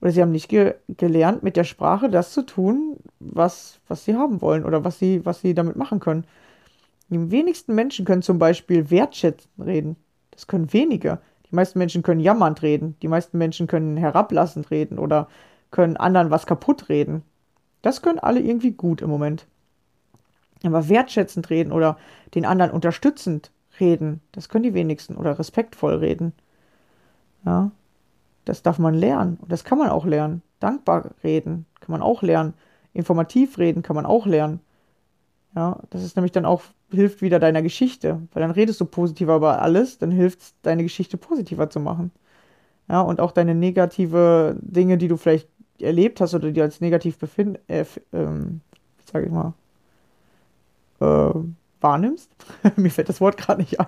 Oder 0.00 0.10
sie 0.10 0.22
haben 0.22 0.32
nicht 0.32 0.48
ge 0.48 0.74
gelernt, 0.88 1.42
mit 1.42 1.56
der 1.56 1.64
Sprache 1.64 2.08
das 2.08 2.32
zu 2.32 2.42
tun, 2.42 2.96
was, 3.20 3.80
was 3.86 4.04
sie 4.04 4.16
haben 4.16 4.40
wollen 4.40 4.64
oder 4.64 4.84
was 4.84 4.98
sie, 4.98 5.24
was 5.24 5.40
sie 5.42 5.54
damit 5.54 5.76
machen 5.76 6.00
können. 6.00 6.24
Die 7.08 7.30
wenigsten 7.30 7.74
Menschen 7.74 8.04
können 8.04 8.22
zum 8.22 8.38
Beispiel 8.38 8.90
wertschätzend 8.90 9.52
reden. 9.64 9.96
Das 10.30 10.46
können 10.46 10.72
wenige. 10.72 11.18
Die 11.50 11.54
meisten 11.54 11.78
Menschen 11.78 12.02
können 12.02 12.20
jammernd 12.20 12.62
reden. 12.62 12.96
Die 13.02 13.08
meisten 13.08 13.36
Menschen 13.36 13.66
können 13.66 13.96
herablassend 13.96 14.70
reden 14.70 14.98
oder 14.98 15.28
können 15.70 15.96
anderen 15.96 16.30
was 16.30 16.46
kaputt 16.46 16.88
reden. 16.88 17.22
Das 17.82 18.02
können 18.02 18.18
alle 18.18 18.40
irgendwie 18.40 18.72
gut 18.72 19.02
im 19.02 19.10
Moment. 19.10 19.46
Aber 20.62 20.88
wertschätzend 20.88 21.48
reden 21.50 21.72
oder 21.72 21.96
den 22.34 22.44
anderen 22.44 22.72
unterstützend 22.72 23.50
reden, 23.78 24.20
das 24.32 24.48
können 24.48 24.64
die 24.64 24.74
wenigsten 24.74 25.16
oder 25.16 25.38
respektvoll 25.38 25.94
reden. 25.94 26.32
Ja. 27.44 27.70
Das 28.44 28.62
darf 28.62 28.78
man 28.78 28.94
lernen. 28.94 29.38
Und 29.40 29.52
das 29.52 29.64
kann 29.64 29.78
man 29.78 29.90
auch 29.90 30.04
lernen. 30.04 30.42
Dankbar 30.60 31.10
reden 31.22 31.66
kann 31.80 31.92
man 31.92 32.02
auch 32.02 32.22
lernen. 32.22 32.54
Informativ 32.92 33.58
reden 33.58 33.82
kann 33.82 33.96
man 33.96 34.06
auch 34.06 34.26
lernen. 34.26 34.60
Ja, 35.54 35.78
das 35.90 36.02
ist 36.02 36.16
nämlich 36.16 36.32
dann 36.32 36.44
auch, 36.44 36.62
hilft 36.90 37.22
wieder 37.22 37.38
deiner 37.38 37.62
Geschichte. 37.62 38.20
Weil 38.32 38.42
dann 38.42 38.50
redest 38.50 38.80
du 38.80 38.84
positiver 38.84 39.36
über 39.36 39.62
alles, 39.62 39.98
dann 39.98 40.10
hilft 40.10 40.40
es, 40.40 40.54
deine 40.62 40.82
Geschichte 40.82 41.16
positiver 41.16 41.70
zu 41.70 41.80
machen. 41.80 42.10
Ja, 42.88 43.00
und 43.02 43.20
auch 43.20 43.32
deine 43.32 43.54
negative 43.54 44.56
Dinge, 44.60 44.98
die 44.98 45.08
du 45.08 45.16
vielleicht 45.16 45.48
erlebt 45.82 46.20
hast 46.20 46.34
oder 46.34 46.50
die 46.50 46.62
als 46.62 46.80
negativ 46.80 47.18
befinden, 47.18 47.58
äh, 47.68 47.84
ähm, 48.12 48.60
sag 49.10 49.24
ich 49.24 49.30
mal, 49.30 49.54
äh, 51.00 51.34
wahrnimmst. 51.80 52.30
Mir 52.76 52.90
fällt 52.90 53.08
das 53.08 53.20
Wort 53.20 53.36
gerade 53.36 53.60
nicht 53.60 53.80
ein. 53.80 53.86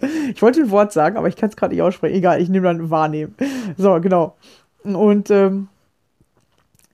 ich 0.34 0.42
wollte 0.42 0.60
ein 0.60 0.70
Wort 0.70 0.92
sagen, 0.92 1.16
aber 1.16 1.28
ich 1.28 1.36
kann 1.36 1.48
es 1.48 1.56
gerade 1.56 1.74
nicht 1.74 1.82
aussprechen. 1.82 2.14
Egal, 2.14 2.40
ich 2.40 2.48
nehme 2.48 2.66
dann 2.66 2.90
wahrnehmen. 2.90 3.34
So, 3.76 4.00
genau. 4.00 4.36
Und 4.82 5.30
ähm, 5.30 5.68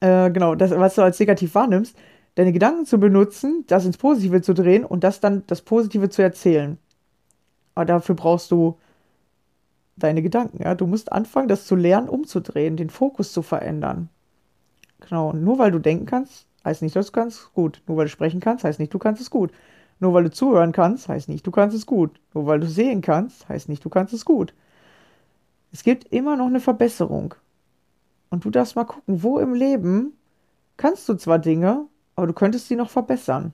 äh, 0.00 0.30
genau, 0.30 0.54
das, 0.54 0.70
was 0.70 0.94
du 0.94 1.02
als 1.02 1.18
negativ 1.18 1.54
wahrnimmst, 1.54 1.96
deine 2.34 2.52
Gedanken 2.52 2.86
zu 2.86 2.98
benutzen, 2.98 3.64
das 3.68 3.84
ins 3.84 3.96
Positive 3.96 4.42
zu 4.42 4.54
drehen 4.54 4.84
und 4.84 5.04
das 5.04 5.20
dann 5.20 5.44
das 5.46 5.62
Positive 5.62 6.08
zu 6.10 6.22
erzählen. 6.22 6.78
Aber 7.74 7.84
dafür 7.84 8.14
brauchst 8.14 8.50
du 8.50 8.76
deine 9.96 10.22
Gedanken. 10.22 10.62
Ja? 10.62 10.74
Du 10.74 10.86
musst 10.86 11.12
anfangen, 11.12 11.48
das 11.48 11.66
zu 11.66 11.76
lernen, 11.76 12.08
umzudrehen, 12.08 12.76
den 12.76 12.90
Fokus 12.90 13.32
zu 13.32 13.42
verändern. 13.42 14.08
Genau, 15.00 15.32
nur 15.32 15.58
weil 15.58 15.70
du 15.70 15.78
denken 15.78 16.06
kannst, 16.06 16.46
heißt 16.64 16.82
nicht, 16.82 16.96
dass 16.96 17.06
du 17.06 17.12
kannst, 17.12 17.52
gut. 17.54 17.82
Nur 17.86 17.96
weil 17.96 18.06
du 18.06 18.10
sprechen 18.10 18.40
kannst, 18.40 18.64
heißt 18.64 18.78
nicht, 18.78 18.92
du 18.94 18.98
kannst 18.98 19.20
es 19.20 19.30
gut. 19.30 19.52
Nur 20.00 20.14
weil 20.14 20.24
du 20.24 20.30
zuhören 20.30 20.72
kannst, 20.72 21.08
heißt 21.08 21.28
nicht, 21.28 21.46
du 21.46 21.50
kannst 21.50 21.76
es 21.76 21.86
gut. 21.86 22.18
Nur 22.32 22.46
weil 22.46 22.60
du 22.60 22.66
sehen 22.66 23.00
kannst, 23.00 23.48
heißt 23.48 23.68
nicht, 23.68 23.84
du 23.84 23.90
kannst 23.90 24.12
es 24.12 24.24
gut. 24.24 24.54
Es 25.72 25.82
gibt 25.82 26.12
immer 26.12 26.36
noch 26.36 26.46
eine 26.46 26.60
Verbesserung. 26.60 27.34
Und 28.30 28.44
du 28.44 28.50
darfst 28.50 28.76
mal 28.76 28.84
gucken, 28.84 29.22
wo 29.22 29.38
im 29.38 29.54
Leben 29.54 30.12
kannst 30.76 31.08
du 31.08 31.14
zwar 31.14 31.38
Dinge, 31.38 31.86
aber 32.16 32.26
du 32.26 32.32
könntest 32.32 32.68
sie 32.68 32.76
noch 32.76 32.90
verbessern. 32.90 33.52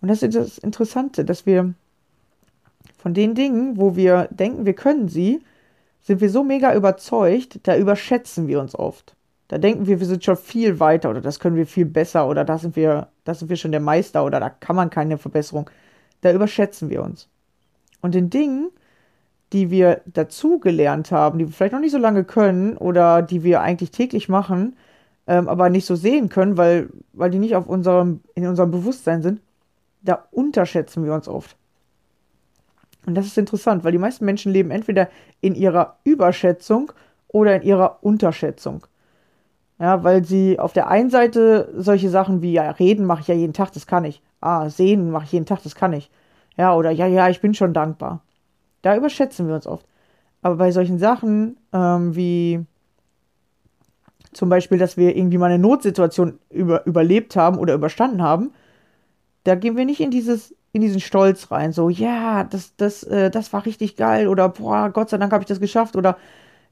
Und 0.00 0.08
das 0.08 0.22
ist 0.22 0.34
das 0.34 0.58
Interessante, 0.58 1.24
dass 1.24 1.46
wir 1.46 1.74
von 3.06 3.14
den 3.14 3.36
Dingen, 3.36 3.76
wo 3.76 3.94
wir 3.94 4.26
denken, 4.32 4.66
wir 4.66 4.74
können 4.74 5.06
sie, 5.06 5.40
sind 6.02 6.20
wir 6.20 6.28
so 6.28 6.42
mega 6.42 6.74
überzeugt, 6.74 7.60
da 7.62 7.76
überschätzen 7.76 8.48
wir 8.48 8.58
uns 8.60 8.74
oft. 8.74 9.14
Da 9.46 9.58
denken 9.58 9.86
wir, 9.86 10.00
wir 10.00 10.06
sind 10.08 10.24
schon 10.24 10.36
viel 10.36 10.80
weiter 10.80 11.10
oder 11.10 11.20
das 11.20 11.38
können 11.38 11.54
wir 11.54 11.68
viel 11.68 11.84
besser 11.84 12.28
oder 12.28 12.44
da 12.44 12.58
sind 12.58 12.74
wir, 12.74 13.06
da 13.22 13.32
sind 13.32 13.48
wir 13.48 13.54
schon 13.54 13.70
der 13.70 13.78
Meister 13.78 14.24
oder 14.24 14.40
da 14.40 14.50
kann 14.50 14.74
man 14.74 14.90
keine 14.90 15.18
Verbesserung. 15.18 15.70
Da 16.22 16.32
überschätzen 16.32 16.90
wir 16.90 17.04
uns. 17.04 17.28
Und 18.00 18.16
den 18.16 18.28
Dingen, 18.28 18.70
die 19.52 19.70
wir 19.70 20.00
dazu 20.06 20.58
gelernt 20.58 21.12
haben, 21.12 21.38
die 21.38 21.46
wir 21.46 21.52
vielleicht 21.52 21.74
noch 21.74 21.80
nicht 21.80 21.92
so 21.92 21.98
lange 21.98 22.24
können 22.24 22.76
oder 22.76 23.22
die 23.22 23.44
wir 23.44 23.60
eigentlich 23.60 23.92
täglich 23.92 24.28
machen, 24.28 24.74
ähm, 25.28 25.46
aber 25.46 25.70
nicht 25.70 25.86
so 25.86 25.94
sehen 25.94 26.28
können, 26.28 26.56
weil, 26.56 26.88
weil 27.12 27.30
die 27.30 27.38
nicht 27.38 27.54
auf 27.54 27.68
unserem, 27.68 28.22
in 28.34 28.48
unserem 28.48 28.72
Bewusstsein 28.72 29.22
sind, 29.22 29.40
da 30.02 30.26
unterschätzen 30.32 31.04
wir 31.04 31.14
uns 31.14 31.28
oft. 31.28 31.56
Und 33.06 33.14
das 33.14 33.26
ist 33.26 33.38
interessant, 33.38 33.84
weil 33.84 33.92
die 33.92 33.98
meisten 33.98 34.24
Menschen 34.24 34.52
leben 34.52 34.70
entweder 34.70 35.08
in 35.40 35.54
ihrer 35.54 35.96
Überschätzung 36.04 36.92
oder 37.28 37.56
in 37.56 37.62
ihrer 37.62 37.98
Unterschätzung. 38.02 38.86
Ja, 39.78 40.02
weil 40.02 40.24
sie 40.24 40.58
auf 40.58 40.72
der 40.72 40.88
einen 40.88 41.10
Seite 41.10 41.72
solche 41.76 42.10
Sachen 42.10 42.42
wie, 42.42 42.52
ja, 42.52 42.70
reden 42.70 43.04
mache 43.04 43.20
ich 43.20 43.28
ja 43.28 43.34
jeden 43.34 43.52
Tag, 43.52 43.72
das 43.72 43.86
kann 43.86 44.04
ich. 44.04 44.22
Ah, 44.40 44.68
sehen 44.68 45.10
mache 45.10 45.24
ich 45.24 45.32
jeden 45.32 45.46
Tag, 45.46 45.62
das 45.62 45.74
kann 45.74 45.92
ich. 45.92 46.10
Ja, 46.56 46.74
oder 46.74 46.90
ja, 46.90 47.06
ja, 47.06 47.28
ich 47.28 47.40
bin 47.40 47.54
schon 47.54 47.74
dankbar. 47.74 48.22
Da 48.82 48.96
überschätzen 48.96 49.46
wir 49.46 49.54
uns 49.54 49.66
oft. 49.66 49.86
Aber 50.42 50.56
bei 50.56 50.70
solchen 50.70 50.98
Sachen 50.98 51.56
ähm, 51.72 52.16
wie 52.16 52.64
zum 54.32 54.48
Beispiel, 54.48 54.78
dass 54.78 54.96
wir 54.96 55.16
irgendwie 55.16 55.38
mal 55.38 55.46
eine 55.46 55.58
Notsituation 55.58 56.38
über, 56.50 56.84
überlebt 56.86 57.36
haben 57.36 57.58
oder 57.58 57.74
überstanden 57.74 58.22
haben, 58.22 58.52
da 59.44 59.54
gehen 59.54 59.76
wir 59.76 59.84
nicht 59.84 60.00
in 60.00 60.10
dieses 60.10 60.54
in 60.76 60.82
diesen 60.82 61.00
Stolz 61.00 61.50
rein, 61.50 61.72
so 61.72 61.88
ja, 61.88 62.44
das 62.44 62.76
das 62.76 63.02
äh, 63.02 63.30
das 63.30 63.52
war 63.52 63.66
richtig 63.66 63.96
geil 63.96 64.28
oder 64.28 64.48
boah, 64.48 64.90
Gott 64.90 65.10
sei 65.10 65.18
Dank 65.18 65.32
habe 65.32 65.42
ich 65.42 65.48
das 65.48 65.60
geschafft 65.60 65.96
oder 65.96 66.16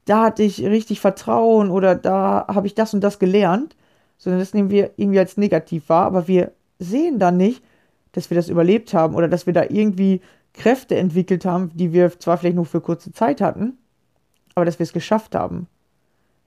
da 0.05 0.23
hatte 0.25 0.43
ich 0.43 0.63
richtig 0.63 1.01
Vertrauen 1.01 1.71
oder 1.71 1.95
da 1.95 2.45
habe 2.47 2.67
ich 2.67 2.75
das 2.75 2.93
und 2.93 3.01
das 3.01 3.19
gelernt, 3.19 3.75
sondern 4.17 4.39
das 4.39 4.53
nehmen 4.53 4.69
wir 4.69 4.91
irgendwie 4.97 5.19
als 5.19 5.37
negativ 5.37 5.89
wahr, 5.89 6.05
aber 6.05 6.27
wir 6.27 6.51
sehen 6.79 7.19
dann 7.19 7.37
nicht, 7.37 7.63
dass 8.11 8.29
wir 8.29 8.35
das 8.35 8.49
überlebt 8.49 8.93
haben 8.93 9.15
oder 9.15 9.27
dass 9.27 9.45
wir 9.45 9.53
da 9.53 9.63
irgendwie 9.63 10.21
Kräfte 10.53 10.95
entwickelt 10.95 11.45
haben, 11.45 11.71
die 11.73 11.91
wir 11.91 12.17
zwar 12.19 12.37
vielleicht 12.37 12.55
nur 12.55 12.65
für 12.65 12.81
kurze 12.81 13.11
Zeit 13.11 13.41
hatten, 13.41 13.77
aber 14.53 14.65
dass 14.65 14.79
wir 14.79 14.85
es 14.85 14.93
geschafft 14.93 15.35
haben. 15.35 15.67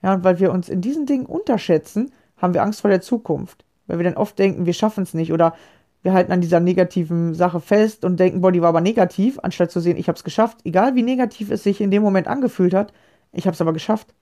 Ja, 0.03 0.15
und 0.15 0.25
weil 0.25 0.39
wir 0.39 0.53
uns 0.53 0.69
in 0.69 0.81
diesen 0.81 1.07
Dingen 1.07 1.27
unterschätzen, 1.27 2.13
haben 2.37 2.55
wir 2.55 2.63
Angst 2.63 2.81
vor 2.81 2.91
der 2.91 3.01
Zukunft. 3.01 3.65
Weil 3.87 3.99
wir 3.99 4.05
dann 4.05 4.17
oft 4.17 4.39
denken, 4.39 4.67
wir 4.67 4.73
schaffen 4.73 5.03
es 5.03 5.15
nicht 5.15 5.33
oder 5.33 5.55
wir 6.03 6.13
halten 6.13 6.33
an 6.33 6.41
dieser 6.41 6.61
negativen 6.61 7.35
Sache 7.35 7.61
fest 7.61 8.05
und 8.05 8.21
denken, 8.21 8.41
boah, 8.41 8.53
die 8.53 8.63
war 8.63 8.69
aber 8.69 8.81
negativ, 8.81 9.39
anstatt 9.43 9.71
zu 9.71 9.81
sehen, 9.81 9.97
ich 9.97 10.09
habe 10.09 10.17
es 10.17 10.25
geschafft. 10.25 10.59
Egal 10.65 10.95
wie 10.95 11.03
negativ 11.03 11.51
es 11.51 11.65
sich 11.65 11.81
in 11.81 11.91
dem 11.91 12.03
Moment 12.03 12.29
angefühlt 12.29 12.75
hat, 12.75 12.93
ich 13.33 13.47
habe 13.47 13.55
es 13.55 13.61
aber 13.61 13.73
geschafft. 13.73 14.15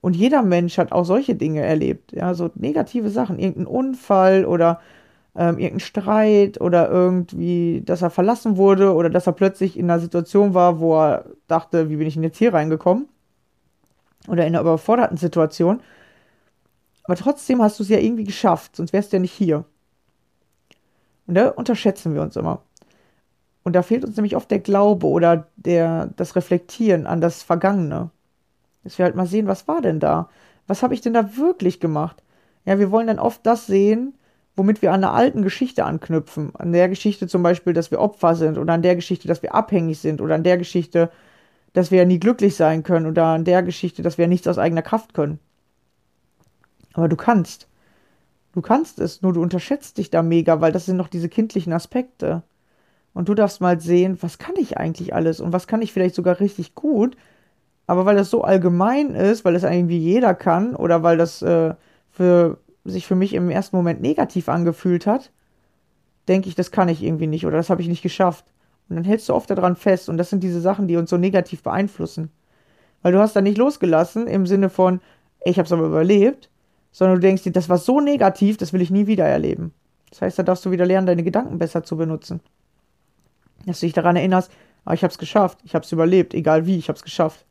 Und 0.00 0.16
jeder 0.16 0.42
Mensch 0.42 0.78
hat 0.78 0.92
auch 0.92 1.04
solche 1.04 1.34
Dinge 1.34 1.62
erlebt. 1.62 2.12
Ja, 2.12 2.34
so 2.34 2.50
negative 2.56 3.08
Sachen. 3.08 3.38
Irgendein 3.38 3.66
Unfall 3.66 4.44
oder 4.44 4.80
ähm, 5.36 5.58
irgendein 5.58 5.80
Streit 5.80 6.60
oder 6.60 6.90
irgendwie, 6.90 7.82
dass 7.84 8.02
er 8.02 8.10
verlassen 8.10 8.56
wurde 8.56 8.94
oder 8.94 9.08
dass 9.10 9.26
er 9.26 9.32
plötzlich 9.32 9.78
in 9.78 9.90
einer 9.90 10.00
Situation 10.00 10.54
war, 10.54 10.80
wo 10.80 11.00
er 11.00 11.24
dachte, 11.46 11.88
wie 11.88 11.96
bin 11.96 12.06
ich 12.06 12.14
denn 12.14 12.22
jetzt 12.22 12.38
hier 12.38 12.52
reingekommen? 12.52 13.08
Oder 14.28 14.46
in 14.46 14.54
einer 14.54 14.60
überforderten 14.60 15.16
Situation. 15.16 15.80
Aber 17.04 17.16
trotzdem 17.16 17.62
hast 17.62 17.78
du 17.78 17.82
es 17.82 17.88
ja 17.88 17.98
irgendwie 17.98 18.24
geschafft, 18.24 18.76
sonst 18.76 18.92
wärst 18.92 19.12
du 19.12 19.16
ja 19.16 19.20
nicht 19.20 19.32
hier. 19.32 19.64
Und 21.26 21.34
da 21.34 21.48
unterschätzen 21.48 22.14
wir 22.14 22.22
uns 22.22 22.36
immer. 22.36 22.62
Und 23.62 23.74
da 23.74 23.82
fehlt 23.82 24.04
uns 24.04 24.16
nämlich 24.16 24.36
oft 24.36 24.50
der 24.50 24.58
Glaube 24.58 25.06
oder 25.06 25.46
der, 25.56 26.10
das 26.16 26.34
Reflektieren 26.36 27.06
an 27.06 27.20
das 27.20 27.42
Vergangene. 27.42 28.10
Dass 28.82 28.98
wir 28.98 29.04
halt 29.04 29.14
mal 29.14 29.26
sehen, 29.26 29.46
was 29.46 29.68
war 29.68 29.80
denn 29.80 30.00
da? 30.00 30.28
Was 30.66 30.82
habe 30.82 30.94
ich 30.94 31.00
denn 31.00 31.14
da 31.14 31.36
wirklich 31.36 31.80
gemacht? 31.80 32.22
Ja, 32.64 32.78
wir 32.78 32.90
wollen 32.90 33.06
dann 33.06 33.18
oft 33.18 33.46
das 33.46 33.66
sehen, 33.66 34.14
womit 34.56 34.82
wir 34.82 34.92
an 34.92 35.04
einer 35.04 35.14
alten 35.14 35.42
Geschichte 35.42 35.84
anknüpfen. 35.84 36.54
An 36.56 36.72
der 36.72 36.88
Geschichte 36.88 37.28
zum 37.28 37.42
Beispiel, 37.42 37.72
dass 37.72 37.90
wir 37.90 38.00
Opfer 38.00 38.34
sind 38.34 38.58
oder 38.58 38.74
an 38.74 38.82
der 38.82 38.96
Geschichte, 38.96 39.28
dass 39.28 39.42
wir 39.42 39.54
abhängig 39.54 39.98
sind 40.00 40.20
oder 40.20 40.34
an 40.34 40.44
der 40.44 40.58
Geschichte, 40.58 41.10
dass 41.72 41.90
wir 41.90 41.98
ja 41.98 42.04
nie 42.04 42.20
glücklich 42.20 42.56
sein 42.56 42.82
können 42.82 43.06
oder 43.06 43.26
an 43.26 43.44
der 43.44 43.62
Geschichte, 43.62 44.02
dass 44.02 44.18
wir 44.18 44.24
ja 44.24 44.28
nichts 44.28 44.46
aus 44.48 44.58
eigener 44.58 44.82
Kraft 44.82 45.14
können. 45.14 45.38
Aber 46.94 47.08
du 47.08 47.16
kannst. 47.16 47.68
Du 48.52 48.60
kannst 48.60 48.98
es, 48.98 49.22
nur 49.22 49.32
du 49.32 49.42
unterschätzt 49.42 49.98
dich 49.98 50.10
da 50.10 50.22
mega, 50.22 50.60
weil 50.60 50.72
das 50.72 50.86
sind 50.86 50.96
noch 50.96 51.08
diese 51.08 51.28
kindlichen 51.28 51.72
Aspekte. 51.72 52.42
Und 53.14 53.28
du 53.28 53.34
darfst 53.34 53.60
mal 53.60 53.80
sehen, 53.80 54.18
was 54.20 54.38
kann 54.38 54.56
ich 54.56 54.78
eigentlich 54.78 55.14
alles 55.14 55.40
und 55.40 55.52
was 55.52 55.66
kann 55.66 55.82
ich 55.82 55.92
vielleicht 55.92 56.14
sogar 56.14 56.40
richtig 56.40 56.74
gut. 56.74 57.16
Aber 57.86 58.06
weil 58.06 58.16
das 58.16 58.30
so 58.30 58.42
allgemein 58.42 59.14
ist, 59.14 59.44
weil 59.44 59.54
das 59.54 59.64
irgendwie 59.64 59.98
jeder 59.98 60.34
kann 60.34 60.74
oder 60.76 61.02
weil 61.02 61.16
das 61.18 61.42
äh, 61.42 61.74
für, 62.10 62.58
sich 62.84 63.06
für 63.06 63.16
mich 63.16 63.34
im 63.34 63.50
ersten 63.50 63.76
Moment 63.76 64.00
negativ 64.00 64.48
angefühlt 64.48 65.06
hat, 65.06 65.30
denke 66.28 66.48
ich, 66.48 66.54
das 66.54 66.70
kann 66.70 66.88
ich 66.88 67.02
irgendwie 67.02 67.26
nicht 67.26 67.46
oder 67.46 67.56
das 67.56 67.70
habe 67.70 67.82
ich 67.82 67.88
nicht 67.88 68.02
geschafft. 68.02 68.44
Und 68.88 68.96
dann 68.96 69.04
hältst 69.04 69.28
du 69.28 69.34
oft 69.34 69.50
daran 69.50 69.76
fest 69.76 70.08
und 70.08 70.18
das 70.18 70.30
sind 70.30 70.42
diese 70.42 70.60
Sachen, 70.60 70.88
die 70.88 70.96
uns 70.96 71.10
so 71.10 71.16
negativ 71.16 71.62
beeinflussen. 71.62 72.30
Weil 73.02 73.12
du 73.12 73.18
hast 73.18 73.34
da 73.34 73.40
nicht 73.40 73.58
losgelassen 73.58 74.26
im 74.26 74.46
Sinne 74.46 74.70
von, 74.70 75.00
ich 75.44 75.58
habe 75.58 75.66
es 75.66 75.72
aber 75.72 75.86
überlebt, 75.86 76.50
sondern 76.92 77.16
du 77.16 77.22
denkst 77.22 77.42
dir, 77.42 77.52
das 77.52 77.68
war 77.68 77.78
so 77.78 78.00
negativ, 78.00 78.56
das 78.56 78.72
will 78.72 78.80
ich 78.80 78.90
nie 78.90 79.06
wieder 79.06 79.26
erleben. 79.26 79.72
Das 80.10 80.22
heißt, 80.22 80.38
da 80.38 80.42
darfst 80.42 80.64
du 80.64 80.70
wieder 80.70 80.86
lernen, 80.86 81.06
deine 81.06 81.24
Gedanken 81.24 81.58
besser 81.58 81.82
zu 81.82 81.96
benutzen 81.96 82.40
dass 83.66 83.80
du 83.80 83.86
dich 83.86 83.92
daran 83.92 84.16
erinnerst, 84.16 84.50
ah, 84.84 84.94
ich 84.94 85.02
habe 85.02 85.12
es 85.12 85.18
geschafft, 85.18 85.58
ich 85.64 85.74
habe 85.74 85.84
es 85.84 85.92
überlebt, 85.92 86.34
egal 86.34 86.66
wie, 86.66 86.78
ich 86.78 86.88
habe 86.88 86.96
es 86.96 87.02
geschafft. 87.02 87.44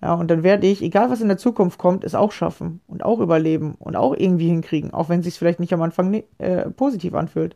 Ja, 0.00 0.14
und 0.14 0.28
dann 0.30 0.42
werde 0.42 0.66
ich, 0.66 0.82
egal 0.82 1.10
was 1.10 1.20
in 1.20 1.28
der 1.28 1.38
Zukunft 1.38 1.78
kommt, 1.78 2.02
es 2.02 2.16
auch 2.16 2.32
schaffen 2.32 2.80
und 2.88 3.04
auch 3.04 3.20
überleben 3.20 3.76
und 3.78 3.94
auch 3.94 4.14
irgendwie 4.16 4.48
hinkriegen, 4.48 4.92
auch 4.92 5.08
wenn 5.08 5.20
es 5.20 5.26
sich 5.26 5.38
vielleicht 5.38 5.60
nicht 5.60 5.72
am 5.72 5.82
Anfang 5.82 6.10
ne 6.10 6.24
äh, 6.38 6.70
positiv 6.70 7.14
anfühlt. 7.14 7.54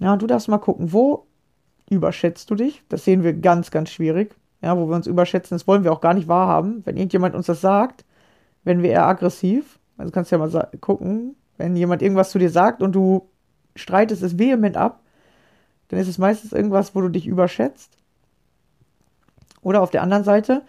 Ja, 0.00 0.16
du 0.16 0.26
darfst 0.26 0.48
mal 0.48 0.58
gucken, 0.58 0.92
wo 0.92 1.26
überschätzt 1.88 2.50
du 2.50 2.56
dich? 2.56 2.82
Das 2.88 3.04
sehen 3.04 3.22
wir 3.22 3.32
ganz, 3.32 3.70
ganz 3.70 3.90
schwierig. 3.90 4.34
Ja, 4.60 4.76
wo 4.76 4.88
wir 4.88 4.96
uns 4.96 5.06
überschätzen, 5.06 5.54
das 5.54 5.68
wollen 5.68 5.84
wir 5.84 5.92
auch 5.92 6.00
gar 6.00 6.14
nicht 6.14 6.26
wahrhaben. 6.26 6.82
Wenn 6.84 6.96
irgendjemand 6.96 7.36
uns 7.36 7.46
das 7.46 7.60
sagt, 7.60 8.04
werden 8.64 8.82
wir 8.82 8.90
eher 8.90 9.06
aggressiv. 9.06 9.78
Also 9.96 10.10
kannst 10.10 10.30
du 10.32 10.36
ja 10.36 10.46
mal 10.46 10.68
gucken, 10.80 11.36
wenn 11.56 11.76
jemand 11.76 12.02
irgendwas 12.02 12.30
zu 12.30 12.38
dir 12.38 12.50
sagt 12.50 12.82
und 12.82 12.92
du 12.92 13.28
streitest 13.76 14.22
es 14.22 14.38
vehement 14.38 14.76
ab, 14.76 15.00
dann 15.88 16.00
ist 16.00 16.08
es 16.08 16.18
meistens 16.18 16.52
irgendwas, 16.52 16.94
wo 16.94 17.00
du 17.00 17.08
dich 17.08 17.26
überschätzt. 17.26 17.96
Oder 19.62 19.82
auf 19.82 19.90
der 19.90 20.02
anderen 20.02 20.24
Seite, 20.24 20.62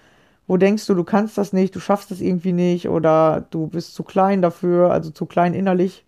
wo 0.47 0.57
denkst 0.57 0.85
du, 0.85 0.93
du 0.93 1.03
kannst 1.03 1.37
das 1.37 1.53
nicht, 1.53 1.75
du 1.75 1.79
schaffst 1.79 2.11
das 2.11 2.21
irgendwie 2.21 2.53
nicht 2.53 2.87
oder 2.87 3.45
du 3.49 3.67
bist 3.67 3.95
zu 3.95 4.03
klein 4.03 4.41
dafür, 4.41 4.91
also 4.91 5.09
zu 5.09 5.25
klein 5.25 5.53
innerlich. 5.53 6.05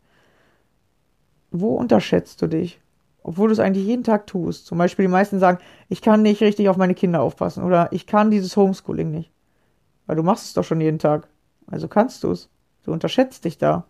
Wo 1.52 1.76
unterschätzt 1.76 2.42
du 2.42 2.48
dich? 2.48 2.80
obwohl 3.28 3.50
du 3.50 3.54
es 3.54 3.60
eigentlich 3.60 3.86
jeden 3.86 4.06
Tag 4.06 4.26
tust. 4.26 4.66
Zum 4.66 4.78
Beispiel 4.78 5.04
die 5.04 5.12
meisten 5.12 5.38
sagen, 5.38 5.60
ich 5.90 6.02
kann 6.02 6.22
nicht 6.22 6.42
richtig 6.42 6.70
auf 6.70 6.78
meine 6.78 6.96
Kinder 6.96 7.22
aufpassen 7.22 7.62
oder 7.62 7.90
ich 7.92 8.08
kann 8.08 8.32
dieses 8.32 8.56
Homeschooling 8.56 9.12
nicht. 9.12 9.34
Weil 10.06 10.16
du 10.16 10.24
machst 10.24 10.46
es 10.46 10.54
doch 10.54 10.64
schon 10.64 10.80
jeden 10.80 10.98
Tag. 10.98 11.28
Also 11.68 11.88
kannst 11.88 12.24
du 12.24 12.32
es. 12.32 12.50
Du 12.84 12.92
unterschätzt 12.92 13.46
dich 13.46 13.58
da. 13.58 13.86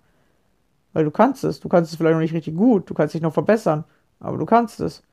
Weil 0.94 1.06
du 1.06 1.12
kannst 1.12 1.44
es. 1.44 1.60
Du 1.60 1.70
kannst 1.70 1.92
es 1.92 1.98
vielleicht 1.98 2.16
noch 2.16 2.22
nicht 2.22 2.34
richtig 2.34 2.56
gut. 2.56 2.90
Du 2.90 2.94
kannst 2.94 3.14
dich 3.14 3.22
noch 3.22 3.34
verbessern. 3.34 3.84
Aber 4.20 4.38
du 4.38 4.46
kannst 4.46 4.80
es. 4.80 5.04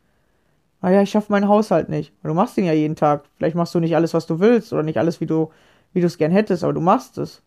Ah 0.80 0.90
ja, 0.90 1.02
ich 1.02 1.10
schaffe 1.10 1.32
meinen 1.32 1.48
Haushalt 1.48 1.88
nicht. 1.88 2.12
Weil 2.22 2.30
du 2.30 2.34
machst 2.34 2.56
ihn 2.58 2.64
ja 2.64 2.72
jeden 2.72 2.96
Tag. 2.96 3.24
Vielleicht 3.36 3.56
machst 3.56 3.74
du 3.74 3.80
nicht 3.80 3.96
alles, 3.96 4.14
was 4.14 4.26
du 4.26 4.40
willst 4.40 4.72
oder 4.72 4.82
nicht 4.82 4.98
alles, 4.98 5.20
wie 5.20 5.26
du 5.26 5.50
wie 5.94 6.00
du 6.00 6.06
es 6.06 6.18
gern 6.18 6.32
hättest, 6.32 6.62
aber 6.62 6.74
du 6.74 6.80
machst 6.80 7.16
es. 7.16 7.40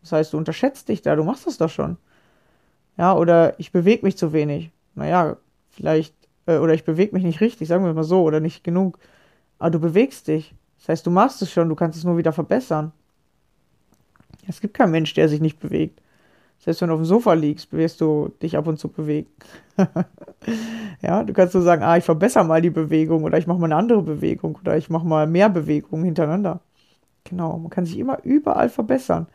Das 0.00 0.12
heißt, 0.12 0.32
du 0.32 0.38
unterschätzt 0.38 0.88
dich 0.88 1.02
da. 1.02 1.14
Du 1.14 1.22
machst 1.22 1.46
es 1.46 1.58
doch 1.58 1.68
schon. 1.68 1.98
Ja, 2.96 3.14
oder 3.14 3.60
ich 3.60 3.70
bewege 3.70 4.04
mich 4.04 4.16
zu 4.16 4.32
wenig. 4.32 4.72
Naja, 4.94 5.36
vielleicht, 5.68 6.14
äh, 6.46 6.56
oder 6.56 6.74
ich 6.74 6.84
bewege 6.84 7.14
mich 7.14 7.22
nicht 7.22 7.40
richtig, 7.40 7.68
sagen 7.68 7.84
wir 7.84 7.94
mal 7.94 8.02
so, 8.02 8.22
oder 8.22 8.40
nicht 8.40 8.64
genug. 8.64 8.98
Aber 9.58 9.70
du 9.70 9.78
bewegst 9.78 10.26
dich. 10.26 10.54
Das 10.78 10.88
heißt, 10.88 11.06
du 11.06 11.10
machst 11.10 11.42
es 11.42 11.52
schon, 11.52 11.68
du 11.68 11.74
kannst 11.76 11.98
es 11.98 12.04
nur 12.04 12.16
wieder 12.16 12.32
verbessern. 12.32 12.92
Es 14.48 14.60
gibt 14.60 14.74
keinen 14.74 14.92
Mensch, 14.92 15.14
der 15.14 15.28
sich 15.28 15.40
nicht 15.40 15.58
bewegt. 15.60 16.00
Selbst 16.58 16.82
wenn 16.82 16.88
du 16.88 16.94
auf 16.94 17.00
dem 17.00 17.06
Sofa 17.06 17.32
liegst, 17.32 17.72
wirst 17.72 18.00
du 18.00 18.32
dich 18.42 18.56
ab 18.56 18.66
und 18.66 18.78
zu 18.78 18.88
bewegen. 18.88 19.30
ja, 21.02 21.22
du 21.24 21.32
kannst 21.32 21.54
so 21.54 21.62
sagen, 21.62 21.82
ah, 21.82 21.96
ich 21.96 22.04
verbessere 22.04 22.44
mal 22.44 22.60
die 22.60 22.70
Bewegung 22.70 23.24
oder 23.24 23.38
ich 23.38 23.46
mache 23.46 23.58
mal 23.58 23.66
eine 23.66 23.76
andere 23.76 24.02
Bewegung 24.02 24.58
oder 24.60 24.76
ich 24.76 24.90
mache 24.90 25.06
mal 25.06 25.26
mehr 25.26 25.48
Bewegungen 25.48 26.04
hintereinander. 26.04 26.60
Genau, 27.24 27.58
man 27.58 27.70
kann 27.70 27.86
sich 27.86 27.98
immer 27.98 28.22
überall 28.24 28.68
verbessern. 28.68 29.26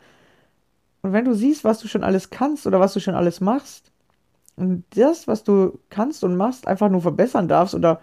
Und 1.02 1.12
wenn 1.12 1.24
du 1.24 1.34
siehst, 1.34 1.64
was 1.64 1.80
du 1.80 1.88
schon 1.88 2.04
alles 2.04 2.30
kannst 2.30 2.66
oder 2.66 2.78
was 2.78 2.92
du 2.92 3.00
schon 3.00 3.14
alles 3.14 3.40
machst, 3.40 3.90
und 4.56 4.84
das, 4.96 5.28
was 5.28 5.44
du 5.44 5.78
kannst 5.90 6.24
und 6.24 6.36
machst, 6.36 6.66
einfach 6.66 6.88
nur 6.88 7.02
verbessern 7.02 7.46
darfst 7.46 7.74
oder 7.74 8.00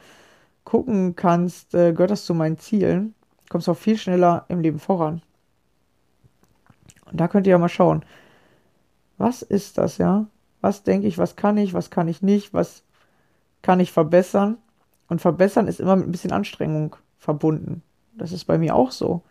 gucken 0.63 1.15
kannst, 1.15 1.73
äh, 1.73 1.93
gehört 1.93 2.11
das 2.11 2.25
zu 2.25 2.33
meinen 2.33 2.59
Zielen, 2.59 3.15
kommst 3.49 3.67
du 3.67 3.71
auch 3.71 3.77
viel 3.77 3.97
schneller 3.97 4.45
im 4.49 4.59
Leben 4.59 4.79
voran. 4.79 5.21
Und 7.13 7.21
da 7.21 7.27
könnt 7.27 7.45
ihr 7.47 7.51
ja 7.51 7.59
mal 7.59 7.69
schauen, 7.69 8.03
was 9.19 9.43
ist 9.43 9.77
das, 9.77 9.99
ja? 9.99 10.25
Was 10.61 10.81
denke 10.81 11.07
ich, 11.07 11.19
was 11.19 11.35
kann 11.35 11.57
ich, 11.57 11.73
was 11.73 11.91
kann 11.91 12.07
ich 12.07 12.23
nicht, 12.23 12.53
was 12.53 12.83
kann 13.61 13.79
ich 13.79 13.91
verbessern? 13.91 14.57
Und 15.07 15.21
verbessern 15.21 15.67
ist 15.67 15.79
immer 15.79 15.95
mit 15.95 16.07
ein 16.07 16.11
bisschen 16.11 16.31
Anstrengung 16.31 16.95
verbunden. 17.19 17.83
Das 18.17 18.31
ist 18.31 18.45
bei 18.45 18.57
mir 18.57 18.75
auch 18.75 18.89
so. 18.91 19.21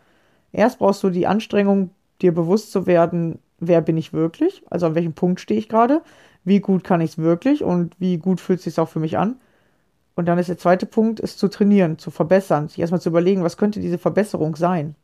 Erst 0.53 0.79
brauchst 0.79 1.03
du 1.03 1.09
die 1.09 1.27
Anstrengung, 1.27 1.89
dir 2.21 2.33
bewusst 2.33 2.71
zu 2.71 2.85
werden, 2.85 3.39
wer 3.59 3.81
bin 3.81 3.97
ich 3.97 4.13
wirklich, 4.13 4.63
also 4.69 4.85
an 4.85 4.95
welchem 4.95 5.13
Punkt 5.13 5.41
stehe 5.41 5.59
ich 5.59 5.67
gerade, 5.67 6.01
wie 6.45 6.61
gut 6.61 6.85
kann 6.85 7.01
ich 7.01 7.11
es 7.11 7.17
wirklich 7.17 7.63
und 7.63 7.99
wie 7.99 8.17
gut 8.17 8.39
fühlt 8.39 8.59
es 8.59 8.63
sich 8.63 8.79
auch 8.79 8.89
für 8.89 8.99
mich 8.99 9.17
an. 9.17 9.35
Und 10.15 10.27
dann 10.27 10.37
ist 10.37 10.47
der 10.47 10.57
zweite 10.57 10.85
Punkt, 10.85 11.19
es 11.19 11.35
zu 11.35 11.49
trainieren, 11.49 11.97
zu 11.97 12.11
verbessern, 12.11 12.69
sich 12.69 12.79
erstmal 12.79 13.01
zu 13.01 13.09
überlegen, 13.09 13.43
was 13.43 13.57
könnte 13.57 13.81
diese 13.81 13.97
Verbesserung 13.97 14.55
sein. 14.55 14.95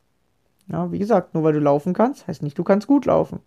Ja, 0.72 0.92
wie 0.92 1.00
gesagt, 1.00 1.34
nur 1.34 1.44
weil 1.44 1.54
du 1.54 1.60
laufen 1.60 1.94
kannst, 1.94 2.28
heißt 2.28 2.44
nicht, 2.44 2.58
du 2.58 2.64
kannst 2.64 2.88
gut 2.88 3.06
laufen. 3.06 3.40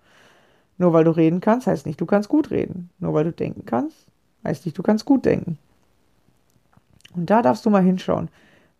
Nur 0.78 0.92
weil 0.92 1.04
du 1.04 1.10
reden 1.12 1.40
kannst, 1.40 1.66
heißt 1.66 1.86
nicht, 1.86 2.00
du 2.00 2.06
kannst 2.06 2.28
gut 2.28 2.50
reden. 2.50 2.90
Nur 2.98 3.14
weil 3.14 3.24
du 3.24 3.32
denken 3.32 3.64
kannst, 3.64 4.06
heißt 4.44 4.66
nicht, 4.66 4.76
du 4.76 4.82
kannst 4.82 5.04
gut 5.04 5.24
denken. 5.24 5.58
Und 7.14 7.30
da 7.30 7.42
darfst 7.42 7.64
du 7.64 7.70
mal 7.70 7.82
hinschauen. 7.82 8.28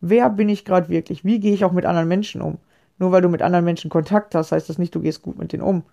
Wer 0.00 0.30
bin 0.30 0.48
ich 0.48 0.64
gerade 0.64 0.88
wirklich? 0.88 1.24
Wie 1.24 1.38
gehe 1.38 1.54
ich 1.54 1.64
auch 1.64 1.72
mit 1.72 1.86
anderen 1.86 2.08
Menschen 2.08 2.42
um? 2.42 2.58
Nur 2.98 3.12
weil 3.12 3.22
du 3.22 3.28
mit 3.28 3.42
anderen 3.42 3.64
Menschen 3.64 3.90
Kontakt 3.90 4.34
hast, 4.34 4.52
heißt 4.52 4.68
das 4.68 4.78
nicht, 4.78 4.94
du 4.94 5.00
gehst 5.00 5.22
gut 5.22 5.38
mit 5.38 5.52
denen 5.52 5.62
um. 5.62 5.84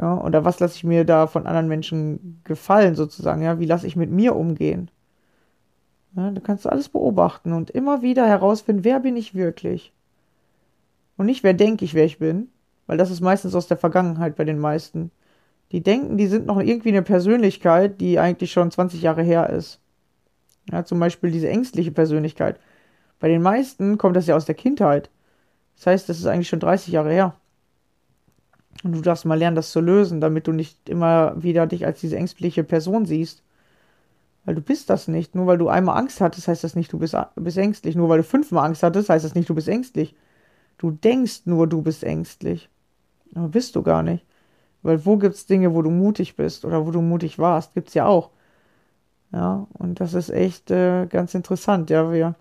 Ja, 0.00 0.20
oder 0.20 0.44
was 0.44 0.60
lasse 0.60 0.76
ich 0.76 0.84
mir 0.84 1.04
da 1.04 1.26
von 1.26 1.46
anderen 1.46 1.68
Menschen 1.68 2.40
gefallen, 2.44 2.94
sozusagen, 2.94 3.42
ja? 3.42 3.58
Wie 3.60 3.66
lasse 3.66 3.86
ich 3.86 3.96
mit 3.96 4.10
mir 4.10 4.34
umgehen? 4.34 4.90
Ja, 6.16 6.30
du 6.30 6.40
kannst 6.40 6.66
alles 6.66 6.88
beobachten 6.88 7.52
und 7.52 7.70
immer 7.70 8.02
wieder 8.02 8.26
herausfinden, 8.26 8.82
wer 8.82 8.98
bin 8.98 9.16
ich 9.16 9.34
wirklich? 9.34 9.92
Und 11.20 11.26
nicht, 11.26 11.42
wer 11.42 11.52
denke 11.52 11.84
ich, 11.84 11.92
wer 11.92 12.06
ich 12.06 12.18
bin, 12.18 12.48
weil 12.86 12.96
das 12.96 13.10
ist 13.10 13.20
meistens 13.20 13.54
aus 13.54 13.66
der 13.66 13.76
Vergangenheit 13.76 14.36
bei 14.36 14.44
den 14.44 14.58
meisten. 14.58 15.10
Die 15.70 15.82
denken, 15.82 16.16
die 16.16 16.26
sind 16.26 16.46
noch 16.46 16.58
irgendwie 16.58 16.88
eine 16.88 17.02
Persönlichkeit, 17.02 18.00
die 18.00 18.18
eigentlich 18.18 18.52
schon 18.52 18.70
20 18.70 19.02
Jahre 19.02 19.22
her 19.22 19.50
ist. 19.50 19.80
Ja, 20.72 20.82
zum 20.82 20.98
Beispiel 20.98 21.30
diese 21.30 21.50
ängstliche 21.50 21.92
Persönlichkeit. 21.92 22.58
Bei 23.18 23.28
den 23.28 23.42
meisten 23.42 23.98
kommt 23.98 24.16
das 24.16 24.28
ja 24.28 24.34
aus 24.34 24.46
der 24.46 24.54
Kindheit. 24.54 25.10
Das 25.76 25.88
heißt, 25.88 26.08
das 26.08 26.20
ist 26.20 26.24
eigentlich 26.24 26.48
schon 26.48 26.58
30 26.58 26.94
Jahre 26.94 27.12
her. 27.12 27.34
Und 28.82 28.92
du 28.92 29.02
darfst 29.02 29.26
mal 29.26 29.38
lernen, 29.38 29.56
das 29.56 29.72
zu 29.72 29.82
lösen, 29.82 30.22
damit 30.22 30.46
du 30.46 30.52
nicht 30.52 30.88
immer 30.88 31.34
wieder 31.36 31.66
dich 31.66 31.84
als 31.84 32.00
diese 32.00 32.16
ängstliche 32.16 32.64
Person 32.64 33.04
siehst. 33.04 33.42
Weil 34.46 34.54
du 34.54 34.62
bist 34.62 34.88
das 34.88 35.06
nicht. 35.06 35.34
Nur 35.34 35.46
weil 35.46 35.58
du 35.58 35.68
einmal 35.68 35.98
Angst 35.98 36.22
hattest, 36.22 36.48
heißt 36.48 36.64
das 36.64 36.76
nicht, 36.76 36.90
du 36.90 36.98
bist, 36.98 37.12
du 37.12 37.44
bist 37.44 37.58
ängstlich. 37.58 37.94
Nur 37.94 38.08
weil 38.08 38.16
du 38.16 38.24
fünfmal 38.24 38.64
Angst 38.64 38.82
hattest, 38.82 39.10
heißt 39.10 39.26
das 39.26 39.34
nicht, 39.34 39.50
du 39.50 39.54
bist 39.54 39.68
ängstlich. 39.68 40.14
Du 40.80 40.90
denkst 40.90 41.42
nur, 41.44 41.66
du 41.66 41.82
bist 41.82 42.02
ängstlich. 42.04 42.70
Aber 43.34 43.48
bist 43.48 43.76
du 43.76 43.82
gar 43.82 44.02
nicht. 44.02 44.24
Weil 44.80 45.04
wo 45.04 45.18
gibt 45.18 45.34
es 45.34 45.44
Dinge, 45.44 45.74
wo 45.74 45.82
du 45.82 45.90
mutig 45.90 46.36
bist 46.36 46.64
oder 46.64 46.86
wo 46.86 46.90
du 46.90 47.02
mutig 47.02 47.38
warst? 47.38 47.74
Gibt 47.74 47.88
es 47.88 47.94
ja 47.94 48.06
auch. 48.06 48.30
Ja, 49.30 49.66
und 49.74 50.00
das 50.00 50.14
ist 50.14 50.30
echt 50.30 50.70
äh, 50.70 51.04
ganz 51.04 51.34
interessant. 51.34 51.90
Ja, 51.90 52.10
wir, 52.10 52.34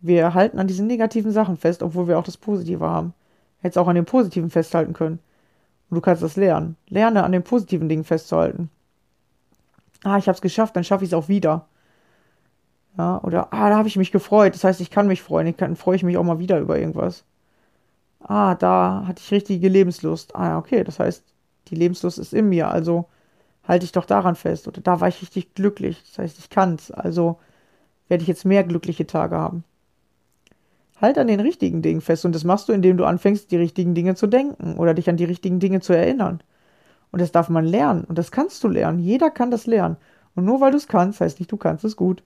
wir 0.00 0.34
halten 0.34 0.58
an 0.58 0.66
diesen 0.66 0.86
negativen 0.86 1.32
Sachen 1.32 1.56
fest, 1.56 1.82
obwohl 1.82 2.08
wir 2.08 2.18
auch 2.18 2.24
das 2.24 2.36
Positive 2.36 2.84
haben. 2.86 3.14
Hättest 3.60 3.78
auch 3.78 3.88
an 3.88 3.94
den 3.94 4.04
Positiven 4.04 4.50
festhalten 4.50 4.92
können. 4.92 5.18
Und 5.88 5.94
du 5.94 6.02
kannst 6.02 6.22
das 6.22 6.36
lernen. 6.36 6.76
Lerne 6.90 7.24
an 7.24 7.32
den 7.32 7.42
positiven 7.42 7.88
Dingen 7.88 8.04
festzuhalten. 8.04 8.68
Ah, 10.04 10.18
ich 10.18 10.28
habe 10.28 10.36
es 10.36 10.42
geschafft, 10.42 10.76
dann 10.76 10.84
schaffe 10.84 11.04
ich 11.04 11.10
es 11.10 11.14
auch 11.14 11.28
wieder. 11.28 11.68
Ja, 12.98 13.18
oder 13.22 13.50
ah, 13.54 13.70
da 13.70 13.78
habe 13.78 13.88
ich 13.88 13.96
mich 13.96 14.12
gefreut. 14.12 14.54
Das 14.54 14.64
heißt, 14.64 14.82
ich 14.82 14.90
kann 14.90 15.06
mich 15.06 15.22
freuen. 15.22 15.46
Ich 15.46 15.56
kann, 15.56 15.74
freue 15.74 15.96
ich 15.96 16.02
mich 16.02 16.18
auch 16.18 16.22
mal 16.22 16.38
wieder 16.38 16.60
über 16.60 16.78
irgendwas. 16.78 17.24
Ah, 18.24 18.54
da 18.54 19.04
hatte 19.06 19.20
ich 19.24 19.30
richtige 19.32 19.68
Lebenslust. 19.68 20.34
Ah, 20.34 20.58
okay, 20.58 20.84
das 20.84 20.98
heißt, 21.00 21.24
die 21.68 21.74
Lebenslust 21.74 22.18
ist 22.18 22.32
in 22.32 22.48
mir, 22.48 22.68
also 22.70 23.06
halte 23.66 23.84
ich 23.84 23.92
doch 23.92 24.04
daran 24.04 24.36
fest. 24.36 24.68
Oder 24.68 24.80
da 24.80 25.00
war 25.00 25.08
ich 25.08 25.20
richtig 25.22 25.54
glücklich. 25.54 26.02
Das 26.08 26.18
heißt, 26.18 26.38
ich 26.38 26.50
kann's. 26.50 26.90
Also 26.90 27.38
werde 28.08 28.22
ich 28.22 28.28
jetzt 28.28 28.44
mehr 28.44 28.64
glückliche 28.64 29.06
Tage 29.06 29.36
haben. 29.36 29.64
Halt 31.00 31.18
an 31.18 31.26
den 31.26 31.40
richtigen 31.40 31.82
Dingen 31.82 32.00
fest 32.00 32.24
und 32.24 32.34
das 32.34 32.44
machst 32.44 32.68
du, 32.68 32.72
indem 32.72 32.96
du 32.96 33.04
anfängst, 33.04 33.50
die 33.50 33.56
richtigen 33.56 33.94
Dinge 33.94 34.14
zu 34.14 34.28
denken 34.28 34.76
oder 34.76 34.94
dich 34.94 35.08
an 35.08 35.16
die 35.16 35.24
richtigen 35.24 35.58
Dinge 35.58 35.80
zu 35.80 35.92
erinnern. 35.92 36.42
Und 37.10 37.20
das 37.20 37.32
darf 37.32 37.48
man 37.48 37.64
lernen 37.64 38.04
und 38.04 38.18
das 38.18 38.30
kannst 38.30 38.62
du 38.62 38.68
lernen. 38.68 39.00
Jeder 39.00 39.30
kann 39.30 39.50
das 39.50 39.66
lernen. 39.66 39.96
Und 40.34 40.44
nur 40.44 40.60
weil 40.60 40.70
du 40.70 40.76
es 40.76 40.86
kannst, 40.86 41.20
heißt 41.20 41.40
nicht, 41.40 41.50
du 41.50 41.56
kannst 41.56 41.84
es 41.84 41.96
gut. 41.96 42.22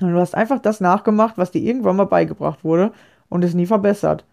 Und 0.00 0.12
du 0.12 0.20
hast 0.20 0.34
einfach 0.34 0.60
das 0.60 0.80
nachgemacht, 0.80 1.36
was 1.36 1.50
dir 1.50 1.62
irgendwann 1.62 1.96
mal 1.96 2.04
beigebracht 2.04 2.62
wurde 2.62 2.92
und 3.28 3.42
es 3.44 3.54
nie 3.54 3.66
verbessert. 3.66 4.24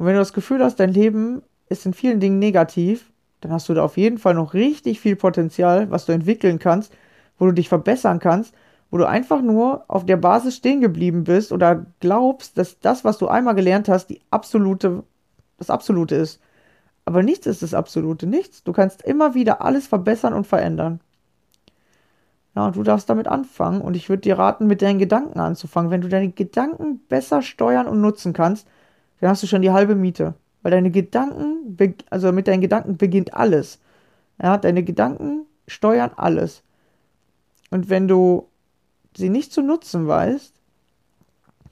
Und 0.00 0.06
wenn 0.06 0.14
du 0.14 0.20
das 0.20 0.32
Gefühl 0.32 0.64
hast, 0.64 0.80
dein 0.80 0.94
Leben 0.94 1.42
ist 1.68 1.84
in 1.84 1.92
vielen 1.92 2.20
Dingen 2.20 2.38
negativ, 2.38 3.12
dann 3.42 3.52
hast 3.52 3.68
du 3.68 3.74
da 3.74 3.84
auf 3.84 3.98
jeden 3.98 4.16
Fall 4.16 4.32
noch 4.32 4.54
richtig 4.54 4.98
viel 4.98 5.14
Potenzial, 5.14 5.90
was 5.90 6.06
du 6.06 6.12
entwickeln 6.12 6.58
kannst, 6.58 6.92
wo 7.38 7.44
du 7.44 7.52
dich 7.52 7.68
verbessern 7.68 8.18
kannst 8.18 8.54
wo 8.90 8.98
du 8.98 9.08
einfach 9.08 9.40
nur 9.40 9.84
auf 9.88 10.04
der 10.04 10.16
Basis 10.16 10.56
stehen 10.56 10.80
geblieben 10.80 11.24
bist 11.24 11.52
oder 11.52 11.86
glaubst, 12.00 12.58
dass 12.58 12.80
das, 12.80 13.04
was 13.04 13.18
du 13.18 13.28
einmal 13.28 13.54
gelernt 13.54 13.88
hast, 13.88 14.08
die 14.08 14.20
absolute, 14.30 15.04
das 15.58 15.70
Absolute 15.70 16.16
ist. 16.16 16.40
Aber 17.04 17.22
nichts 17.22 17.46
ist 17.46 17.62
das 17.62 17.74
Absolute, 17.74 18.26
nichts. 18.26 18.64
Du 18.64 18.72
kannst 18.72 19.02
immer 19.02 19.34
wieder 19.34 19.62
alles 19.62 19.86
verbessern 19.86 20.32
und 20.32 20.46
verändern. 20.46 21.00
Ja, 22.56 22.66
und 22.66 22.76
du 22.76 22.82
darfst 22.82 23.08
damit 23.08 23.28
anfangen 23.28 23.80
und 23.80 23.96
ich 23.96 24.08
würde 24.08 24.22
dir 24.22 24.38
raten, 24.38 24.66
mit 24.66 24.82
deinen 24.82 24.98
Gedanken 24.98 25.38
anzufangen. 25.38 25.92
Wenn 25.92 26.00
du 26.00 26.08
deine 26.08 26.30
Gedanken 26.30 26.98
besser 27.08 27.42
steuern 27.42 27.86
und 27.86 28.00
nutzen 28.00 28.32
kannst, 28.32 28.66
dann 29.20 29.30
hast 29.30 29.42
du 29.42 29.46
schon 29.46 29.62
die 29.62 29.70
halbe 29.70 29.94
Miete. 29.94 30.34
Weil 30.62 30.72
deine 30.72 30.90
Gedanken, 30.90 31.76
also 32.10 32.32
mit 32.32 32.46
deinen 32.46 32.60
Gedanken 32.60 32.96
beginnt 32.96 33.34
alles. 33.34 33.78
Ja, 34.42 34.58
deine 34.58 34.82
Gedanken 34.82 35.46
steuern 35.66 36.10
alles. 36.16 36.62
Und 37.70 37.88
wenn 37.88 38.08
du 38.08 38.48
sie 39.16 39.30
nicht 39.30 39.52
zu 39.52 39.62
nutzen 39.62 40.06
weißt, 40.06 40.54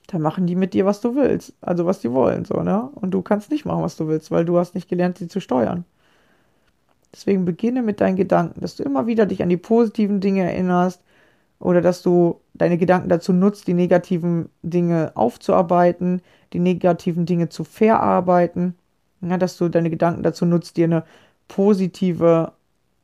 dann 0.09 0.23
machen 0.23 0.47
die 0.47 0.57
mit 0.57 0.73
dir, 0.73 0.87
was 0.87 1.01
du 1.01 1.15
willst. 1.15 1.53
Also 1.61 1.85
was 1.85 2.01
die 2.01 2.13
wollen, 2.13 2.45
so, 2.45 2.63
ne? 2.63 2.89
Und 2.95 3.11
du 3.11 3.21
kannst 3.21 3.51
nicht 3.51 3.67
machen, 3.67 3.83
was 3.83 3.97
du 3.97 4.09
willst, 4.09 4.31
weil 4.31 4.45
du 4.45 4.59
hast 4.59 4.75
nicht 4.75 4.89
gelernt, 4.89 5.19
sie 5.19 5.29
zu 5.29 5.41
steuern. 5.41 5.85
Deswegen 7.13 7.45
beginne 7.45 7.83
mit 7.83 8.01
deinen 8.01 8.17
Gedanken, 8.17 8.61
dass 8.61 8.77
du 8.77 8.83
immer 8.85 9.07
wieder 9.07 9.27
dich 9.27 9.43
an 9.43 9.49
die 9.49 9.57
positiven 9.57 10.21
Dinge 10.21 10.43
erinnerst 10.43 11.03
oder 11.61 11.81
dass 11.81 12.03
du 12.03 12.41
deine 12.55 12.79
Gedanken 12.79 13.09
dazu 13.09 13.33
nutzt, 13.33 13.67
die 13.67 13.75
negativen 13.75 14.49
Dinge 14.63 15.13
aufzuarbeiten, 15.15 16.23
die 16.53 16.61
negativen 16.61 17.27
Dinge 17.27 17.49
zu 17.49 17.65
verarbeiten. 17.65 18.77
Ja, 19.21 19.37
dass 19.37 19.57
du 19.57 19.69
deine 19.69 19.91
Gedanken 19.91 20.23
dazu 20.23 20.47
nutzt, 20.47 20.77
dir 20.77 20.85
eine 20.85 21.05
positive 21.49 22.53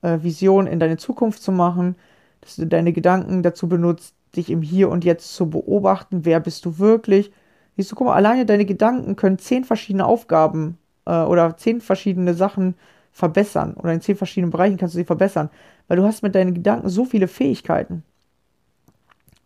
äh, 0.02 0.18
Vision 0.22 0.66
in 0.66 0.78
deine 0.78 0.96
Zukunft 0.96 1.42
zu 1.42 1.50
machen, 1.50 1.96
dass 2.40 2.56
du 2.56 2.66
deine 2.66 2.92
Gedanken 2.92 3.42
dazu 3.42 3.68
benutzt, 3.68 4.14
dich 4.36 4.50
im 4.50 4.62
Hier 4.62 4.90
und 4.90 5.04
Jetzt 5.04 5.34
zu 5.34 5.50
beobachten, 5.50 6.24
wer 6.24 6.40
bist 6.40 6.64
du 6.64 6.78
wirklich. 6.78 7.32
Siehst 7.76 7.90
du, 7.90 7.96
guck 7.96 8.06
mal, 8.08 8.14
alleine 8.14 8.46
deine 8.46 8.64
Gedanken 8.64 9.16
können 9.16 9.38
zehn 9.38 9.64
verschiedene 9.64 10.06
Aufgaben 10.06 10.78
äh, 11.06 11.22
oder 11.22 11.56
zehn 11.56 11.80
verschiedene 11.80 12.34
Sachen 12.34 12.76
verbessern. 13.10 13.74
Oder 13.74 13.92
in 13.92 14.00
zehn 14.00 14.16
verschiedenen 14.16 14.50
Bereichen 14.50 14.76
kannst 14.76 14.94
du 14.94 14.98
sie 14.98 15.04
verbessern. 15.04 15.50
Weil 15.88 15.96
du 15.96 16.04
hast 16.04 16.22
mit 16.22 16.34
deinen 16.34 16.54
Gedanken 16.54 16.88
so 16.88 17.04
viele 17.04 17.28
Fähigkeiten. 17.28 18.04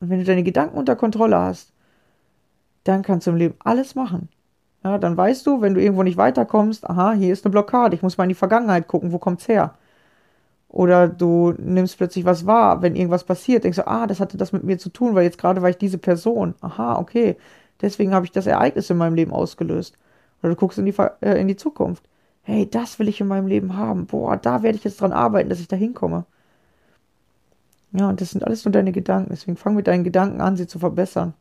Und 0.01 0.11
wenn 0.11 0.19
du 0.19 0.25
deine 0.25 0.43
Gedanken 0.43 0.79
unter 0.79 0.97
Kontrolle 0.97 1.39
hast, 1.39 1.73
dann 2.85 3.03
kannst 3.03 3.27
du 3.27 3.33
im 3.33 3.37
Leben 3.37 3.55
alles 3.61 3.95
machen. 3.95 4.29
Ja, 4.85 4.99
dann 4.99 5.17
weißt 5.17 5.47
du, 5.47 5.61
wenn 5.61 5.75
du 5.75 5.83
irgendwo 5.83 6.03
nicht 6.03 6.17
weiterkommst, 6.17 6.89
aha, 6.89 7.13
hier 7.13 7.33
ist 7.33 7.45
eine 7.45 7.53
Blockade, 7.53 7.97
ich 7.97 8.03
muss 8.03 8.17
mal 8.17 8.25
in 8.25 8.31
die 8.31 8.35
Vergangenheit 8.35 8.87
gucken, 8.87 9.13
wo 9.13 9.19
kommt's 9.19 9.49
her? 9.49 9.75
Oder 10.69 11.09
du 11.09 11.55
nimmst 11.59 11.97
plötzlich 11.97 12.25
was 12.25 12.47
wahr, 12.47 12.83
wenn 12.83 12.95
irgendwas 12.95 13.25
passiert, 13.25 13.65
denkst 13.65 13.77
du, 13.79 13.87
ah, 13.89 14.07
das 14.07 14.21
hatte 14.21 14.37
das 14.37 14.53
mit 14.53 14.65
mir 14.65 14.79
zu 14.79 14.91
tun, 14.91 15.15
weil 15.15 15.25
jetzt 15.25 15.39
gerade 15.39 15.63
war 15.63 15.71
ich 15.71 15.79
diese 15.79 15.99
Person. 15.99 16.55
Aha, 16.61 16.99
okay, 16.99 17.37
deswegen 17.81 18.15
habe 18.15 18.27
ich 18.27 18.33
das 18.33 18.47
Ereignis 18.47 18.91
in 18.91 18.99
meinem 18.99 19.15
Leben 19.15 19.33
ausgelöst. 19.33 19.97
Oder 20.43 20.51
du 20.51 20.57
guckst 20.57 20.79
in 20.79 20.87
die, 20.87 20.95
äh, 21.21 21.41
in 21.41 21.49
die 21.49 21.57
Zukunft. 21.57 22.09
Hey, 22.43 22.69
das 22.71 22.99
will 22.99 23.09
ich 23.09 23.21
in 23.21 23.29
meinem 23.29 23.47
Leben 23.47 23.77
haben. 23.77 24.07
Boah, 24.07 24.37
da 24.37 24.63
werde 24.63 24.79
ich 24.79 24.85
jetzt 24.85 25.01
dran 25.01 25.13
arbeiten, 25.13 25.49
dass 25.51 25.61
ich 25.61 25.69
da 25.69 25.77
hinkomme. 25.77 26.25
Ja, 27.93 28.09
und 28.09 28.21
das 28.21 28.31
sind 28.31 28.45
alles 28.45 28.65
nur 28.65 28.73
deine 28.73 28.93
Gedanken. 28.93 29.31
Deswegen 29.31 29.57
fang 29.57 29.75
mit 29.75 29.87
deinen 29.87 30.05
Gedanken 30.05 30.41
an, 30.41 30.57
sie 30.57 30.67
zu 30.67 30.79
verbessern. 30.79 31.35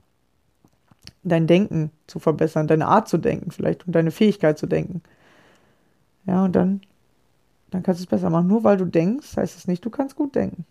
Dein 1.23 1.47
Denken 1.47 1.91
zu 2.07 2.19
verbessern, 2.19 2.67
deine 2.67 2.88
Art 2.88 3.10
zu 3.10 3.17
denken 3.17 3.51
vielleicht 3.51 3.86
und 3.86 3.93
deine 3.93 4.12
Fähigkeit 4.12 4.57
zu 4.57 4.67
denken. 4.67 5.01
Ja, 6.25 6.45
und 6.45 6.55
dann, 6.55 6.81
dann 7.71 7.83
kannst 7.83 7.99
du 7.99 8.03
es 8.03 8.10
besser 8.10 8.29
machen. 8.29 8.47
Nur 8.47 8.63
weil 8.63 8.77
du 8.77 8.86
denkst, 8.86 9.36
heißt 9.36 9.57
es 9.57 9.67
nicht, 9.67 9.83
du 9.83 9.89
kannst 9.89 10.15
gut 10.15 10.36
denken. 10.36 10.65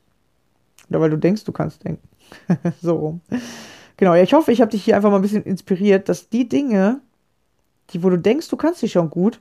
Oder 0.88 1.00
weil 1.00 1.10
du 1.10 1.18
denkst, 1.18 1.44
du 1.44 1.52
kannst 1.52 1.84
denken. 1.84 2.06
so 2.80 2.96
rum. 2.96 3.20
Genau, 3.96 4.14
ja, 4.14 4.22
ich 4.22 4.34
hoffe, 4.34 4.52
ich 4.52 4.60
habe 4.60 4.70
dich 4.70 4.84
hier 4.84 4.96
einfach 4.96 5.10
mal 5.10 5.16
ein 5.16 5.22
bisschen 5.22 5.42
inspiriert, 5.42 6.08
dass 6.08 6.28
die 6.28 6.48
Dinge, 6.48 7.00
die, 7.90 8.02
wo 8.02 8.10
du 8.10 8.18
denkst, 8.18 8.48
du 8.48 8.56
kannst 8.56 8.82
dich 8.82 8.92
schon 8.92 9.10
gut, 9.10 9.40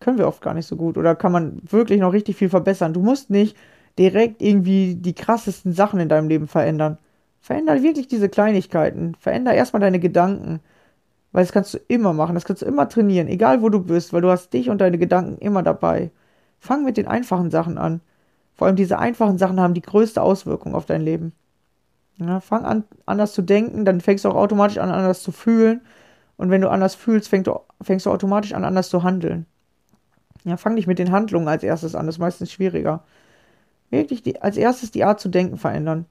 können 0.00 0.18
wir 0.18 0.26
oft 0.26 0.42
gar 0.42 0.54
nicht 0.54 0.66
so 0.66 0.76
gut. 0.76 0.98
Oder 0.98 1.14
kann 1.14 1.32
man 1.32 1.60
wirklich 1.62 2.00
noch 2.00 2.12
richtig 2.12 2.36
viel 2.36 2.48
verbessern. 2.48 2.92
Du 2.92 3.00
musst 3.00 3.30
nicht 3.30 3.56
direkt 3.98 4.40
irgendwie 4.42 4.94
die 4.94 5.14
krassesten 5.14 5.72
Sachen 5.72 6.00
in 6.00 6.08
deinem 6.08 6.28
Leben 6.28 6.48
verändern. 6.48 6.98
Veränder 7.40 7.82
wirklich 7.82 8.08
diese 8.08 8.28
Kleinigkeiten. 8.28 9.14
Veränder 9.16 9.52
erstmal 9.52 9.80
deine 9.80 9.98
Gedanken. 9.98 10.60
Weil 11.32 11.44
das 11.44 11.52
kannst 11.52 11.74
du 11.74 11.78
immer 11.88 12.12
machen. 12.12 12.34
Das 12.34 12.44
kannst 12.44 12.62
du 12.62 12.66
immer 12.66 12.88
trainieren. 12.88 13.28
Egal 13.28 13.62
wo 13.62 13.68
du 13.68 13.80
bist, 13.80 14.12
weil 14.12 14.22
du 14.22 14.30
hast 14.30 14.52
dich 14.52 14.70
und 14.70 14.80
deine 14.80 14.98
Gedanken 14.98 15.38
immer 15.38 15.62
dabei. 15.62 16.10
Fang 16.60 16.84
mit 16.84 16.96
den 16.96 17.08
einfachen 17.08 17.50
Sachen 17.50 17.78
an. 17.78 18.00
Vor 18.54 18.66
allem 18.66 18.76
diese 18.76 18.98
einfachen 18.98 19.38
Sachen 19.38 19.60
haben 19.60 19.74
die 19.74 19.82
größte 19.82 20.22
Auswirkung 20.22 20.74
auf 20.74 20.86
dein 20.86 21.00
Leben. 21.02 21.32
Ja, 22.18 22.40
fang 22.40 22.64
an, 22.64 22.84
anders 23.06 23.32
zu 23.32 23.42
denken, 23.42 23.84
dann 23.84 24.00
fängst 24.00 24.24
du 24.24 24.28
auch 24.28 24.36
automatisch 24.36 24.78
an, 24.78 24.90
anders 24.90 25.22
zu 25.22 25.32
fühlen. 25.32 25.80
Und 26.36 26.50
wenn 26.50 26.60
du 26.60 26.70
anders 26.70 26.94
fühlst, 26.94 27.28
fängst 27.28 27.46
du, 27.46 27.58
fängst 27.80 28.06
du 28.06 28.10
automatisch 28.10 28.52
an, 28.52 28.64
anders 28.64 28.90
zu 28.90 29.02
handeln. 29.02 29.46
Ja, 30.44 30.56
fang 30.56 30.74
nicht 30.74 30.86
mit 30.86 30.98
den 30.98 31.10
Handlungen 31.10 31.48
als 31.48 31.62
erstes 31.62 31.94
an, 31.94 32.06
das 32.06 32.16
ist 32.16 32.20
meistens 32.20 32.52
schwieriger 32.52 33.02
wirklich 33.92 34.22
die, 34.22 34.40
als 34.42 34.56
erstes 34.56 34.90
die 34.90 35.04
Art 35.04 35.20
zu 35.20 35.28
denken 35.28 35.58
verändern. 35.58 36.06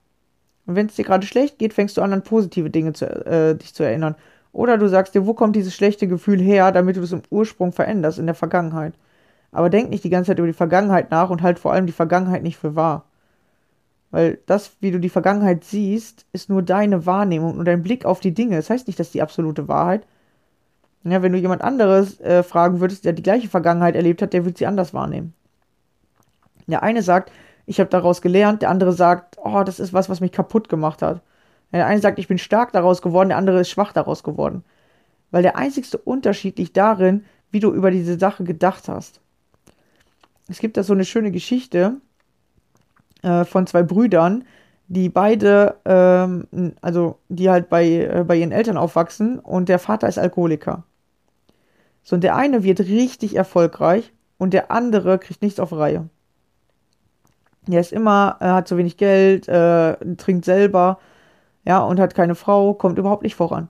Und 0.65 0.76
wenn 0.76 0.86
es 0.86 0.96
dir 0.96 1.06
gerade 1.06 1.26
schlecht 1.26 1.60
geht, 1.60 1.74
fängst 1.74 1.98
du 1.98 2.02
an, 2.02 2.13
an 2.13 2.24
positive 2.24 2.70
Dinge 2.70 2.94
zu, 2.94 3.06
äh, 3.06 3.56
dich 3.56 3.74
zu 3.74 3.84
erinnern. 3.84 4.15
Oder 4.54 4.78
du 4.78 4.88
sagst 4.88 5.15
dir, 5.15 5.26
wo 5.26 5.34
kommt 5.34 5.56
dieses 5.56 5.76
schlechte 5.76 6.08
Gefühl 6.08 6.39
her, 6.41 6.72
damit 6.72 6.98
du 6.98 7.02
es 7.02 7.12
im 7.12 7.24
Ursprung 7.30 7.72
veränderst, 7.72 8.20
in 8.20 8.26
der 8.26 8.36
Vergangenheit. 8.36 8.94
Aber 9.52 9.70
denk 9.70 9.89
nicht 9.89 10.04
die 10.04 10.10
ganze 10.10 10.30
Zeit 10.32 10.39
über 10.39 10.48
die 10.48 10.54
Vergangenheit 10.54 11.12
nach 11.12 11.30
und 11.30 11.41
halt 11.41 11.60
vor 11.60 11.74
allem 11.74 11.86
die 11.86 11.91
Vergangenheit 11.91 12.44
nicht 12.44 12.58
für 12.58 12.76
wahr. 12.76 13.06
Weil 14.12 14.39
das, 14.46 14.72
wie 14.82 14.91
du 14.91 15.00
die 15.00 15.10
Vergangenheit 15.10 15.63
siehst, 15.63 16.26
ist 16.34 16.50
nur 16.50 16.62
deine 16.62 17.06
Wahrnehmung 17.06 17.58
und 17.58 17.65
dein 17.65 17.82
Blick 17.82 18.06
auf 18.06 18.20
die 18.20 18.34
Dinge. 18.34 18.58
Das 18.58 18.70
heißt 18.70 18.88
nicht, 18.88 19.00
dass 19.00 19.12
die 19.12 19.22
absolute 19.22 19.67
Wahrheit. 19.67 20.06
Ja, 21.04 21.22
wenn 21.22 21.32
du 21.32 21.39
jemand 21.39 21.63
anderes 21.63 22.20
äh, 22.20 22.44
fragen 22.44 22.80
würdest, 22.80 23.06
der 23.06 23.13
die 23.13 23.24
gleiche 23.24 23.48
Vergangenheit 23.48 23.96
erlebt 23.96 24.22
hat, 24.22 24.34
der 24.34 24.46
würde 24.46 24.58
sie 24.58 24.67
anders 24.67 24.94
wahrnehmen. 24.94 25.34
Der 26.67 26.84
eine 26.84 27.02
sagt, 27.02 27.32
ich 27.72 27.80
habe 27.80 27.90
daraus 27.90 28.22
gelernt, 28.22 28.62
der 28.62 28.70
andere 28.70 28.92
sagt, 28.92 29.38
oh, 29.42 29.64
das 29.64 29.80
ist 29.80 29.94
was, 29.94 30.10
was 30.10 30.20
mich 30.20 30.34
kaputt 30.34 30.68
gemacht 30.68 31.02
hat. 31.02 31.22
Der 31.72 31.88
eine 31.88 32.02
sagt, 32.02 32.20
ich 32.20 32.28
bin 32.28 32.38
stark 32.38 32.74
daraus 32.74 33.02
geworden, 33.02 33.30
der 33.30 33.38
andere 33.38 33.62
ist 33.62 33.70
schwach 33.70 33.94
daraus 33.94 34.24
geworden. 34.24 34.66
Weil 35.32 35.42
der 35.42 35.56
einzigste 35.56 35.98
Unterschied 35.98 36.60
liegt 36.60 36.76
darin, 36.76 37.24
wie 37.50 37.62
du 37.62 37.72
über 37.72 37.90
diese 37.90 38.20
Sache 38.20 38.44
gedacht 38.44 38.90
hast. 38.90 39.22
Es 40.50 40.60
gibt 40.60 40.76
da 40.76 40.84
so 40.84 40.92
eine 40.92 41.06
schöne 41.06 41.32
Geschichte 41.32 41.96
äh, 43.22 43.46
von 43.46 43.66
zwei 43.68 43.84
Brüdern, 43.84 44.44
die 44.90 45.08
beide, 45.08 45.78
ähm, 45.86 46.74
also 46.82 47.20
die 47.30 47.50
halt 47.50 47.70
bei, 47.70 47.86
äh, 47.88 48.26
bei 48.28 48.36
ihren 48.36 48.52
Eltern 48.52 48.76
aufwachsen 48.76 49.40
und 49.40 49.70
der 49.70 49.80
Vater 49.80 50.10
ist 50.10 50.18
Alkoholiker. 50.18 50.84
So, 52.04 52.16
und 52.18 52.24
der 52.26 52.36
eine 52.36 52.64
wird 52.64 52.82
richtig 52.82 53.38
erfolgreich 53.38 54.12
und 54.38 54.54
der 54.54 54.72
andere 54.72 55.20
kriegt 55.20 55.42
nichts 55.42 55.62
auf 55.62 55.72
Reihe. 55.72 56.10
Er 57.69 57.80
ist 57.80 57.93
immer, 57.93 58.38
er 58.39 58.56
hat 58.56 58.67
zu 58.67 58.78
wenig 58.78 58.97
Geld, 58.97 59.47
äh, 59.47 59.95
trinkt 60.17 60.45
selber, 60.45 61.00
ja, 61.65 61.80
und 61.80 62.00
hat 62.00 62.15
keine 62.15 62.36
Frau, 62.36 62.74
kommt 62.74 62.97
überhaupt 62.97 63.24
nicht 63.24 63.36
voran. 63.36 63.67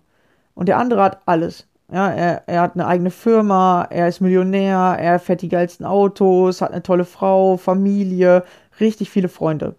Und 0.53 0.67
der 0.67 0.77
andere 0.77 1.03
hat 1.03 1.21
alles. 1.25 1.67
Ja, 1.91 2.09
er, 2.09 2.43
er 2.47 2.61
hat 2.61 2.75
eine 2.75 2.87
eigene 2.87 3.11
Firma, 3.11 3.85
er 3.89 4.07
ist 4.07 4.21
Millionär, 4.21 4.97
er 4.99 5.19
fährt 5.19 5.41
die 5.41 5.49
geilsten 5.49 5.85
Autos, 5.85 6.61
hat 6.61 6.71
eine 6.71 6.83
tolle 6.83 7.03
Frau, 7.03 7.57
Familie, 7.57 8.43
richtig 8.79 9.09
viele 9.09 9.27
Freunde. 9.27 9.75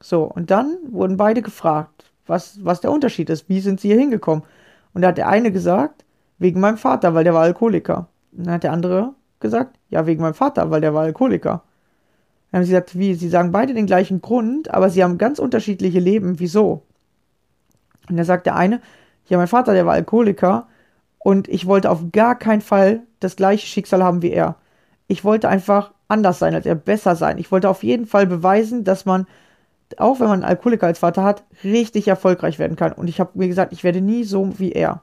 So, 0.00 0.24
und 0.24 0.50
dann 0.50 0.78
wurden 0.90 1.16
beide 1.16 1.42
gefragt, 1.42 2.10
was, 2.26 2.64
was 2.64 2.80
der 2.80 2.90
Unterschied 2.90 3.30
ist, 3.30 3.48
wie 3.48 3.60
sind 3.60 3.80
sie 3.80 3.88
hier 3.88 3.98
hingekommen? 3.98 4.44
Und 4.92 5.02
da 5.02 5.08
hat 5.08 5.18
der 5.18 5.28
eine 5.28 5.52
gesagt, 5.52 6.04
wegen 6.38 6.60
meinem 6.60 6.78
Vater, 6.78 7.14
weil 7.14 7.24
der 7.24 7.34
war 7.34 7.42
Alkoholiker. 7.42 8.08
Und 8.32 8.46
dann 8.46 8.54
hat 8.54 8.64
der 8.64 8.72
andere 8.72 9.14
gesagt, 9.38 9.78
ja, 9.88 10.06
wegen 10.06 10.22
meinem 10.22 10.34
Vater, 10.34 10.70
weil 10.70 10.80
der 10.80 10.94
war 10.94 11.02
Alkoholiker. 11.04 11.62
Dann 12.50 12.60
haben 12.60 12.64
sie 12.66 12.72
gesagt, 12.72 12.98
wie, 12.98 13.14
sie 13.14 13.28
sagen 13.28 13.52
beide 13.52 13.74
den 13.74 13.86
gleichen 13.86 14.20
Grund, 14.20 14.72
aber 14.72 14.90
sie 14.90 15.04
haben 15.04 15.18
ganz 15.18 15.38
unterschiedliche 15.38 16.00
Leben. 16.00 16.40
Wieso? 16.40 16.82
Und 18.08 18.16
da 18.16 18.24
sagt 18.24 18.46
der 18.46 18.56
eine, 18.56 18.80
ja, 19.26 19.38
mein 19.38 19.46
Vater, 19.46 19.72
der 19.72 19.86
war 19.86 19.94
Alkoholiker 19.94 20.66
und 21.18 21.48
ich 21.48 21.66
wollte 21.66 21.90
auf 21.90 22.00
gar 22.12 22.36
keinen 22.36 22.60
Fall 22.60 23.02
das 23.20 23.36
gleiche 23.36 23.66
Schicksal 23.66 24.02
haben 24.02 24.22
wie 24.22 24.32
er. 24.32 24.56
Ich 25.06 25.24
wollte 25.24 25.48
einfach 25.48 25.92
anders 26.08 26.38
sein 26.40 26.54
als 26.54 26.66
er, 26.66 26.74
besser 26.74 27.14
sein. 27.14 27.38
Ich 27.38 27.52
wollte 27.52 27.68
auf 27.68 27.84
jeden 27.84 28.06
Fall 28.06 28.26
beweisen, 28.26 28.82
dass 28.82 29.04
man, 29.04 29.26
auch 29.96 30.18
wenn 30.18 30.26
man 30.26 30.42
einen 30.42 30.50
Alkoholiker 30.50 30.86
als 30.86 30.98
Vater 30.98 31.22
hat, 31.22 31.44
richtig 31.62 32.08
erfolgreich 32.08 32.58
werden 32.58 32.76
kann. 32.76 32.92
Und 32.92 33.08
ich 33.08 33.20
habe 33.20 33.30
mir 33.34 33.46
gesagt, 33.46 33.72
ich 33.72 33.84
werde 33.84 34.00
nie 34.00 34.24
so 34.24 34.58
wie 34.58 34.72
er. 34.72 35.02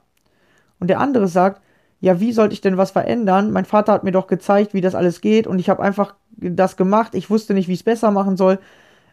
Und 0.80 0.90
der 0.90 1.00
andere 1.00 1.28
sagt, 1.28 1.62
ja, 2.00 2.20
wie 2.20 2.32
sollte 2.32 2.54
ich 2.54 2.62
denn 2.62 2.78
was 2.78 2.92
verändern? 2.92 3.52
Mein 3.52 3.66
Vater 3.66 3.94
hat 3.94 4.04
mir 4.04 4.12
doch 4.12 4.28
gezeigt, 4.28 4.74
wie 4.74 4.82
das 4.82 4.96
alles 4.96 5.22
geht 5.22 5.48
und 5.48 5.60
ich 5.60 5.70
habe 5.70 5.82
einfach 5.82 6.16
das 6.38 6.78
gemacht. 6.78 7.16
Ich 7.16 7.30
wusste 7.30 7.54
nicht, 7.54 7.68
wie 7.68 7.74
ich 7.74 7.80
es 7.80 7.84
besser 7.84 8.12
machen 8.12 8.38
soll. 8.38 8.60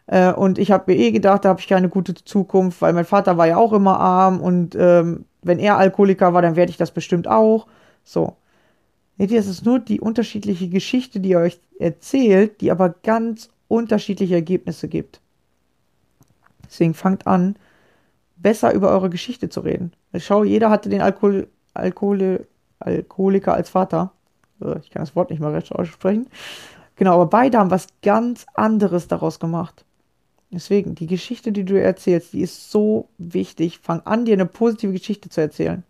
Äh, 0.07 0.31
und 0.33 0.59
ich 0.59 0.71
habe 0.71 0.91
mir 0.91 0.99
eh 0.99 1.11
gedacht, 1.11 1.45
da 1.45 1.49
habe 1.49 1.59
ich 1.59 1.67
keine 1.67 1.89
gute 1.89 2.13
Zukunft, 2.13 2.81
weil 2.81 2.93
mein 2.93 3.05
Vater 3.05 3.37
war 3.37 3.47
ja 3.47 3.57
auch 3.57 3.73
immer 3.73 3.99
arm 3.99 4.39
und 4.39 4.75
ähm, 4.75 5.25
wenn 5.41 5.59
er 5.59 5.77
Alkoholiker 5.77 6.33
war, 6.33 6.41
dann 6.41 6.55
werde 6.55 6.69
ich 6.69 6.77
das 6.77 6.91
bestimmt 6.91 7.27
auch. 7.27 7.67
So. 8.03 8.35
Seht 9.17 9.31
ihr, 9.31 9.39
es 9.39 9.47
ist 9.47 9.65
nur 9.65 9.79
die 9.79 10.01
unterschiedliche 10.01 10.67
Geschichte, 10.69 11.19
die 11.19 11.29
ihr 11.29 11.39
euch 11.39 11.59
erzählt, 11.79 12.61
die 12.61 12.71
aber 12.71 12.89
ganz 12.89 13.49
unterschiedliche 13.67 14.35
Ergebnisse 14.35 14.87
gibt. 14.87 15.21
Deswegen 16.65 16.93
fangt 16.93 17.25
an, 17.25 17.55
besser 18.35 18.73
über 18.73 18.89
eure 18.89 19.09
Geschichte 19.09 19.49
zu 19.49 19.61
reden. 19.61 19.93
Schau, 20.17 20.43
jeder 20.43 20.69
hatte 20.69 20.89
den 20.89 21.01
Alkohol, 21.01 21.47
Alkohol, 21.73 22.47
Alkoholiker 22.85 23.53
als 23.53 23.69
Vater. 23.69 24.11
Ich 24.81 24.89
kann 24.89 25.01
das 25.01 25.15
Wort 25.15 25.29
nicht 25.29 25.39
mal 25.39 25.53
recht 25.53 25.71
aussprechen. 25.71 26.27
Genau, 26.95 27.15
aber 27.15 27.25
beide 27.25 27.57
haben 27.57 27.71
was 27.71 27.87
ganz 28.01 28.45
anderes 28.53 29.07
daraus 29.07 29.39
gemacht. 29.39 29.83
Deswegen, 30.51 30.95
die 30.95 31.07
Geschichte, 31.07 31.51
die 31.51 31.65
du 31.65 31.79
erzählst, 31.79 32.33
die 32.33 32.41
ist 32.41 32.71
so 32.71 33.09
wichtig. 33.17 33.79
Fang 33.79 34.01
an, 34.05 34.25
dir 34.25 34.33
eine 34.33 34.45
positive 34.45 34.93
Geschichte 34.93 35.29
zu 35.29 35.41
erzählen. 35.41 35.83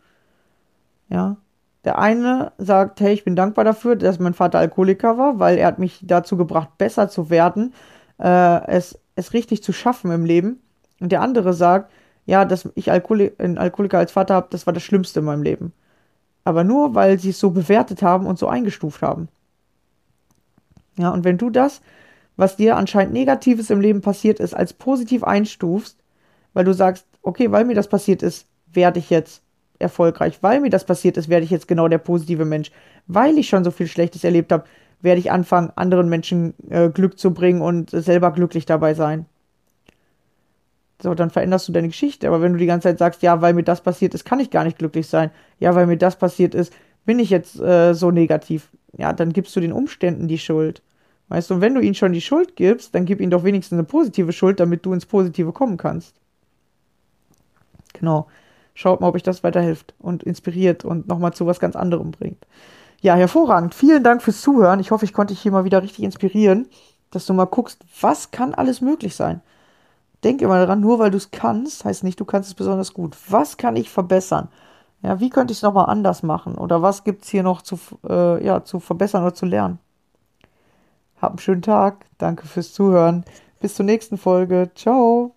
Ja. 1.09 1.37
Der 1.83 1.99
eine 1.99 2.51
sagt, 2.57 2.99
hey, 2.99 3.13
ich 3.13 3.23
bin 3.23 3.35
dankbar 3.35 3.63
dafür, 3.63 3.95
dass 3.95 4.17
mein 4.17 4.33
Vater 4.33 4.57
Alkoholiker 4.57 5.19
war, 5.19 5.37
weil 5.37 5.59
er 5.59 5.67
hat 5.67 5.77
mich 5.77 5.99
dazu 6.01 6.35
gebracht, 6.35 6.79
besser 6.79 7.09
zu 7.09 7.29
werden, 7.29 7.75
äh, 8.17 8.65
es, 8.65 8.97
es 9.15 9.33
richtig 9.33 9.61
zu 9.61 9.71
schaffen 9.71 10.09
im 10.09 10.25
Leben. 10.25 10.59
Und 10.99 11.11
der 11.11 11.21
andere 11.21 11.53
sagt, 11.53 11.91
ja, 12.25 12.43
dass 12.43 12.67
ich 12.73 12.89
Alkohol 12.89 13.33
einen 13.37 13.59
Alkoholiker 13.59 13.99
als 13.99 14.13
Vater 14.13 14.33
habe, 14.33 14.47
das 14.49 14.65
war 14.65 14.73
das 14.73 14.81
Schlimmste 14.81 15.19
in 15.19 15.25
meinem 15.25 15.43
Leben 15.43 15.73
aber 16.45 16.63
nur, 16.63 16.95
weil 16.95 17.19
sie 17.19 17.31
es 17.31 17.39
so 17.39 17.49
bewertet 17.49 18.01
haben 18.01 18.27
und 18.27 18.39
so 18.39 18.47
eingestuft 18.47 19.01
haben. 19.01 19.27
Ja, 20.97 21.09
und 21.09 21.25
wenn 21.25 21.37
du 21.37 21.49
das, 21.49 21.81
was 22.37 22.55
dir 22.55 22.77
anscheinend 22.77 23.13
Negatives 23.13 23.69
im 23.69 23.81
Leben 23.81 24.01
passiert 24.01 24.39
ist, 24.39 24.53
als 24.53 24.71
positiv 24.71 25.23
einstufst, 25.23 25.97
weil 26.53 26.63
du 26.63 26.73
sagst, 26.73 27.05
okay, 27.21 27.51
weil 27.51 27.65
mir 27.65 27.75
das 27.75 27.89
passiert 27.89 28.23
ist, 28.23 28.47
werde 28.71 28.99
ich 28.99 29.09
jetzt 29.09 29.41
erfolgreich, 29.79 30.37
weil 30.41 30.61
mir 30.61 30.69
das 30.69 30.85
passiert 30.85 31.17
ist, 31.17 31.27
werde 31.27 31.43
ich 31.43 31.51
jetzt 31.51 31.67
genau 31.67 31.87
der 31.87 31.97
positive 31.97 32.45
Mensch, 32.45 32.71
weil 33.07 33.37
ich 33.37 33.49
schon 33.49 33.63
so 33.63 33.71
viel 33.71 33.87
Schlechtes 33.87 34.23
erlebt 34.23 34.51
habe, 34.51 34.63
werde 35.01 35.19
ich 35.19 35.31
anfangen, 35.31 35.71
anderen 35.75 36.07
Menschen 36.07 36.53
äh, 36.69 36.89
Glück 36.89 37.19
zu 37.19 37.33
bringen 37.33 37.61
und 37.61 37.89
selber 37.89 38.31
glücklich 38.31 38.65
dabei 38.65 38.93
sein. 38.93 39.25
So, 41.01 41.13
dann 41.13 41.29
veränderst 41.29 41.67
du 41.67 41.71
deine 41.71 41.87
Geschichte. 41.89 42.27
Aber 42.27 42.41
wenn 42.41 42.53
du 42.53 42.59
die 42.59 42.65
ganze 42.65 42.87
Zeit 42.89 42.99
sagst, 42.99 43.21
ja, 43.21 43.41
weil 43.41 43.53
mir 43.53 43.63
das 43.63 43.81
passiert 43.81 44.13
ist, 44.13 44.25
kann 44.25 44.39
ich 44.39 44.49
gar 44.49 44.63
nicht 44.63 44.77
glücklich 44.77 45.07
sein. 45.07 45.31
Ja, 45.59 45.75
weil 45.75 45.87
mir 45.87 45.97
das 45.97 46.17
passiert 46.17 46.55
ist, 46.55 46.73
bin 47.05 47.19
ich 47.19 47.29
jetzt 47.29 47.59
äh, 47.59 47.93
so 47.93 48.11
negativ. 48.11 48.69
Ja, 48.97 49.13
dann 49.13 49.33
gibst 49.33 49.55
du 49.55 49.59
den 49.59 49.73
Umständen 49.73 50.27
die 50.27 50.37
Schuld. 50.37 50.81
Weißt 51.27 51.49
du, 51.49 51.55
und 51.55 51.61
wenn 51.61 51.75
du 51.75 51.81
ihnen 51.81 51.95
schon 51.95 52.13
die 52.13 52.21
Schuld 52.21 52.55
gibst, 52.55 52.93
dann 52.95 53.05
gib 53.05 53.19
ihnen 53.19 53.31
doch 53.31 53.43
wenigstens 53.43 53.77
eine 53.77 53.83
positive 53.83 54.31
Schuld, 54.31 54.59
damit 54.59 54.85
du 54.85 54.93
ins 54.93 55.05
Positive 55.05 55.51
kommen 55.51 55.77
kannst. 55.77 56.15
Genau. 57.93 58.27
Schaut 58.73 59.01
mal, 59.01 59.07
ob 59.07 59.15
euch 59.15 59.23
das 59.23 59.43
weiterhilft 59.43 59.93
und 59.99 60.23
inspiriert 60.23 60.85
und 60.85 61.07
nochmal 61.07 61.33
zu 61.33 61.45
was 61.45 61.59
ganz 61.59 61.75
anderem 61.75 62.11
bringt. 62.11 62.45
Ja, 63.01 63.15
hervorragend. 63.15 63.73
Vielen 63.73 64.03
Dank 64.03 64.21
fürs 64.21 64.41
Zuhören. 64.41 64.79
Ich 64.79 64.91
hoffe, 64.91 65.05
ich 65.05 65.13
konnte 65.13 65.33
dich 65.33 65.41
hier 65.41 65.51
mal 65.51 65.63
wieder 65.63 65.81
richtig 65.81 66.03
inspirieren, 66.03 66.67
dass 67.11 67.25
du 67.25 67.33
mal 67.33 67.45
guckst, 67.45 67.83
was 68.01 68.31
kann 68.31 68.53
alles 68.53 68.81
möglich 68.81 69.15
sein. 69.15 69.41
Denk 70.25 70.41
immer 70.41 70.57
daran, 70.57 70.81
nur 70.81 70.97
weil 70.97 71.11
du 71.11 71.17
es 71.17 71.29
kannst, 71.29 71.85
heißt 71.85 72.03
nicht, 72.03 72.19
du 72.19 72.25
kannst 72.25 72.49
es 72.49 72.55
besonders 72.55 72.95
gut. 72.95 73.15
Was 73.29 73.57
kann 73.57 73.75
ich 73.75 73.91
verbessern? 73.91 74.49
Ja, 75.03 75.19
wie 75.19 75.29
könnte 75.29 75.51
ich 75.51 75.59
es 75.59 75.61
nochmal 75.61 75.85
anders 75.85 76.23
machen? 76.23 76.55
Oder 76.55 76.81
was 76.81 77.03
gibt 77.03 77.25
es 77.25 77.29
hier 77.29 77.43
noch 77.43 77.61
zu, 77.61 77.77
äh, 78.09 78.43
ja, 78.43 78.63
zu 78.63 78.79
verbessern 78.79 79.21
oder 79.21 79.35
zu 79.35 79.45
lernen? 79.45 79.77
Hab 81.21 81.33
einen 81.33 81.37
schönen 81.37 81.61
Tag. 81.61 82.07
Danke 82.17 82.47
fürs 82.47 82.73
Zuhören. 82.73 83.23
Bis 83.59 83.75
zur 83.75 83.85
nächsten 83.85 84.17
Folge. 84.17 84.71
Ciao. 84.73 85.35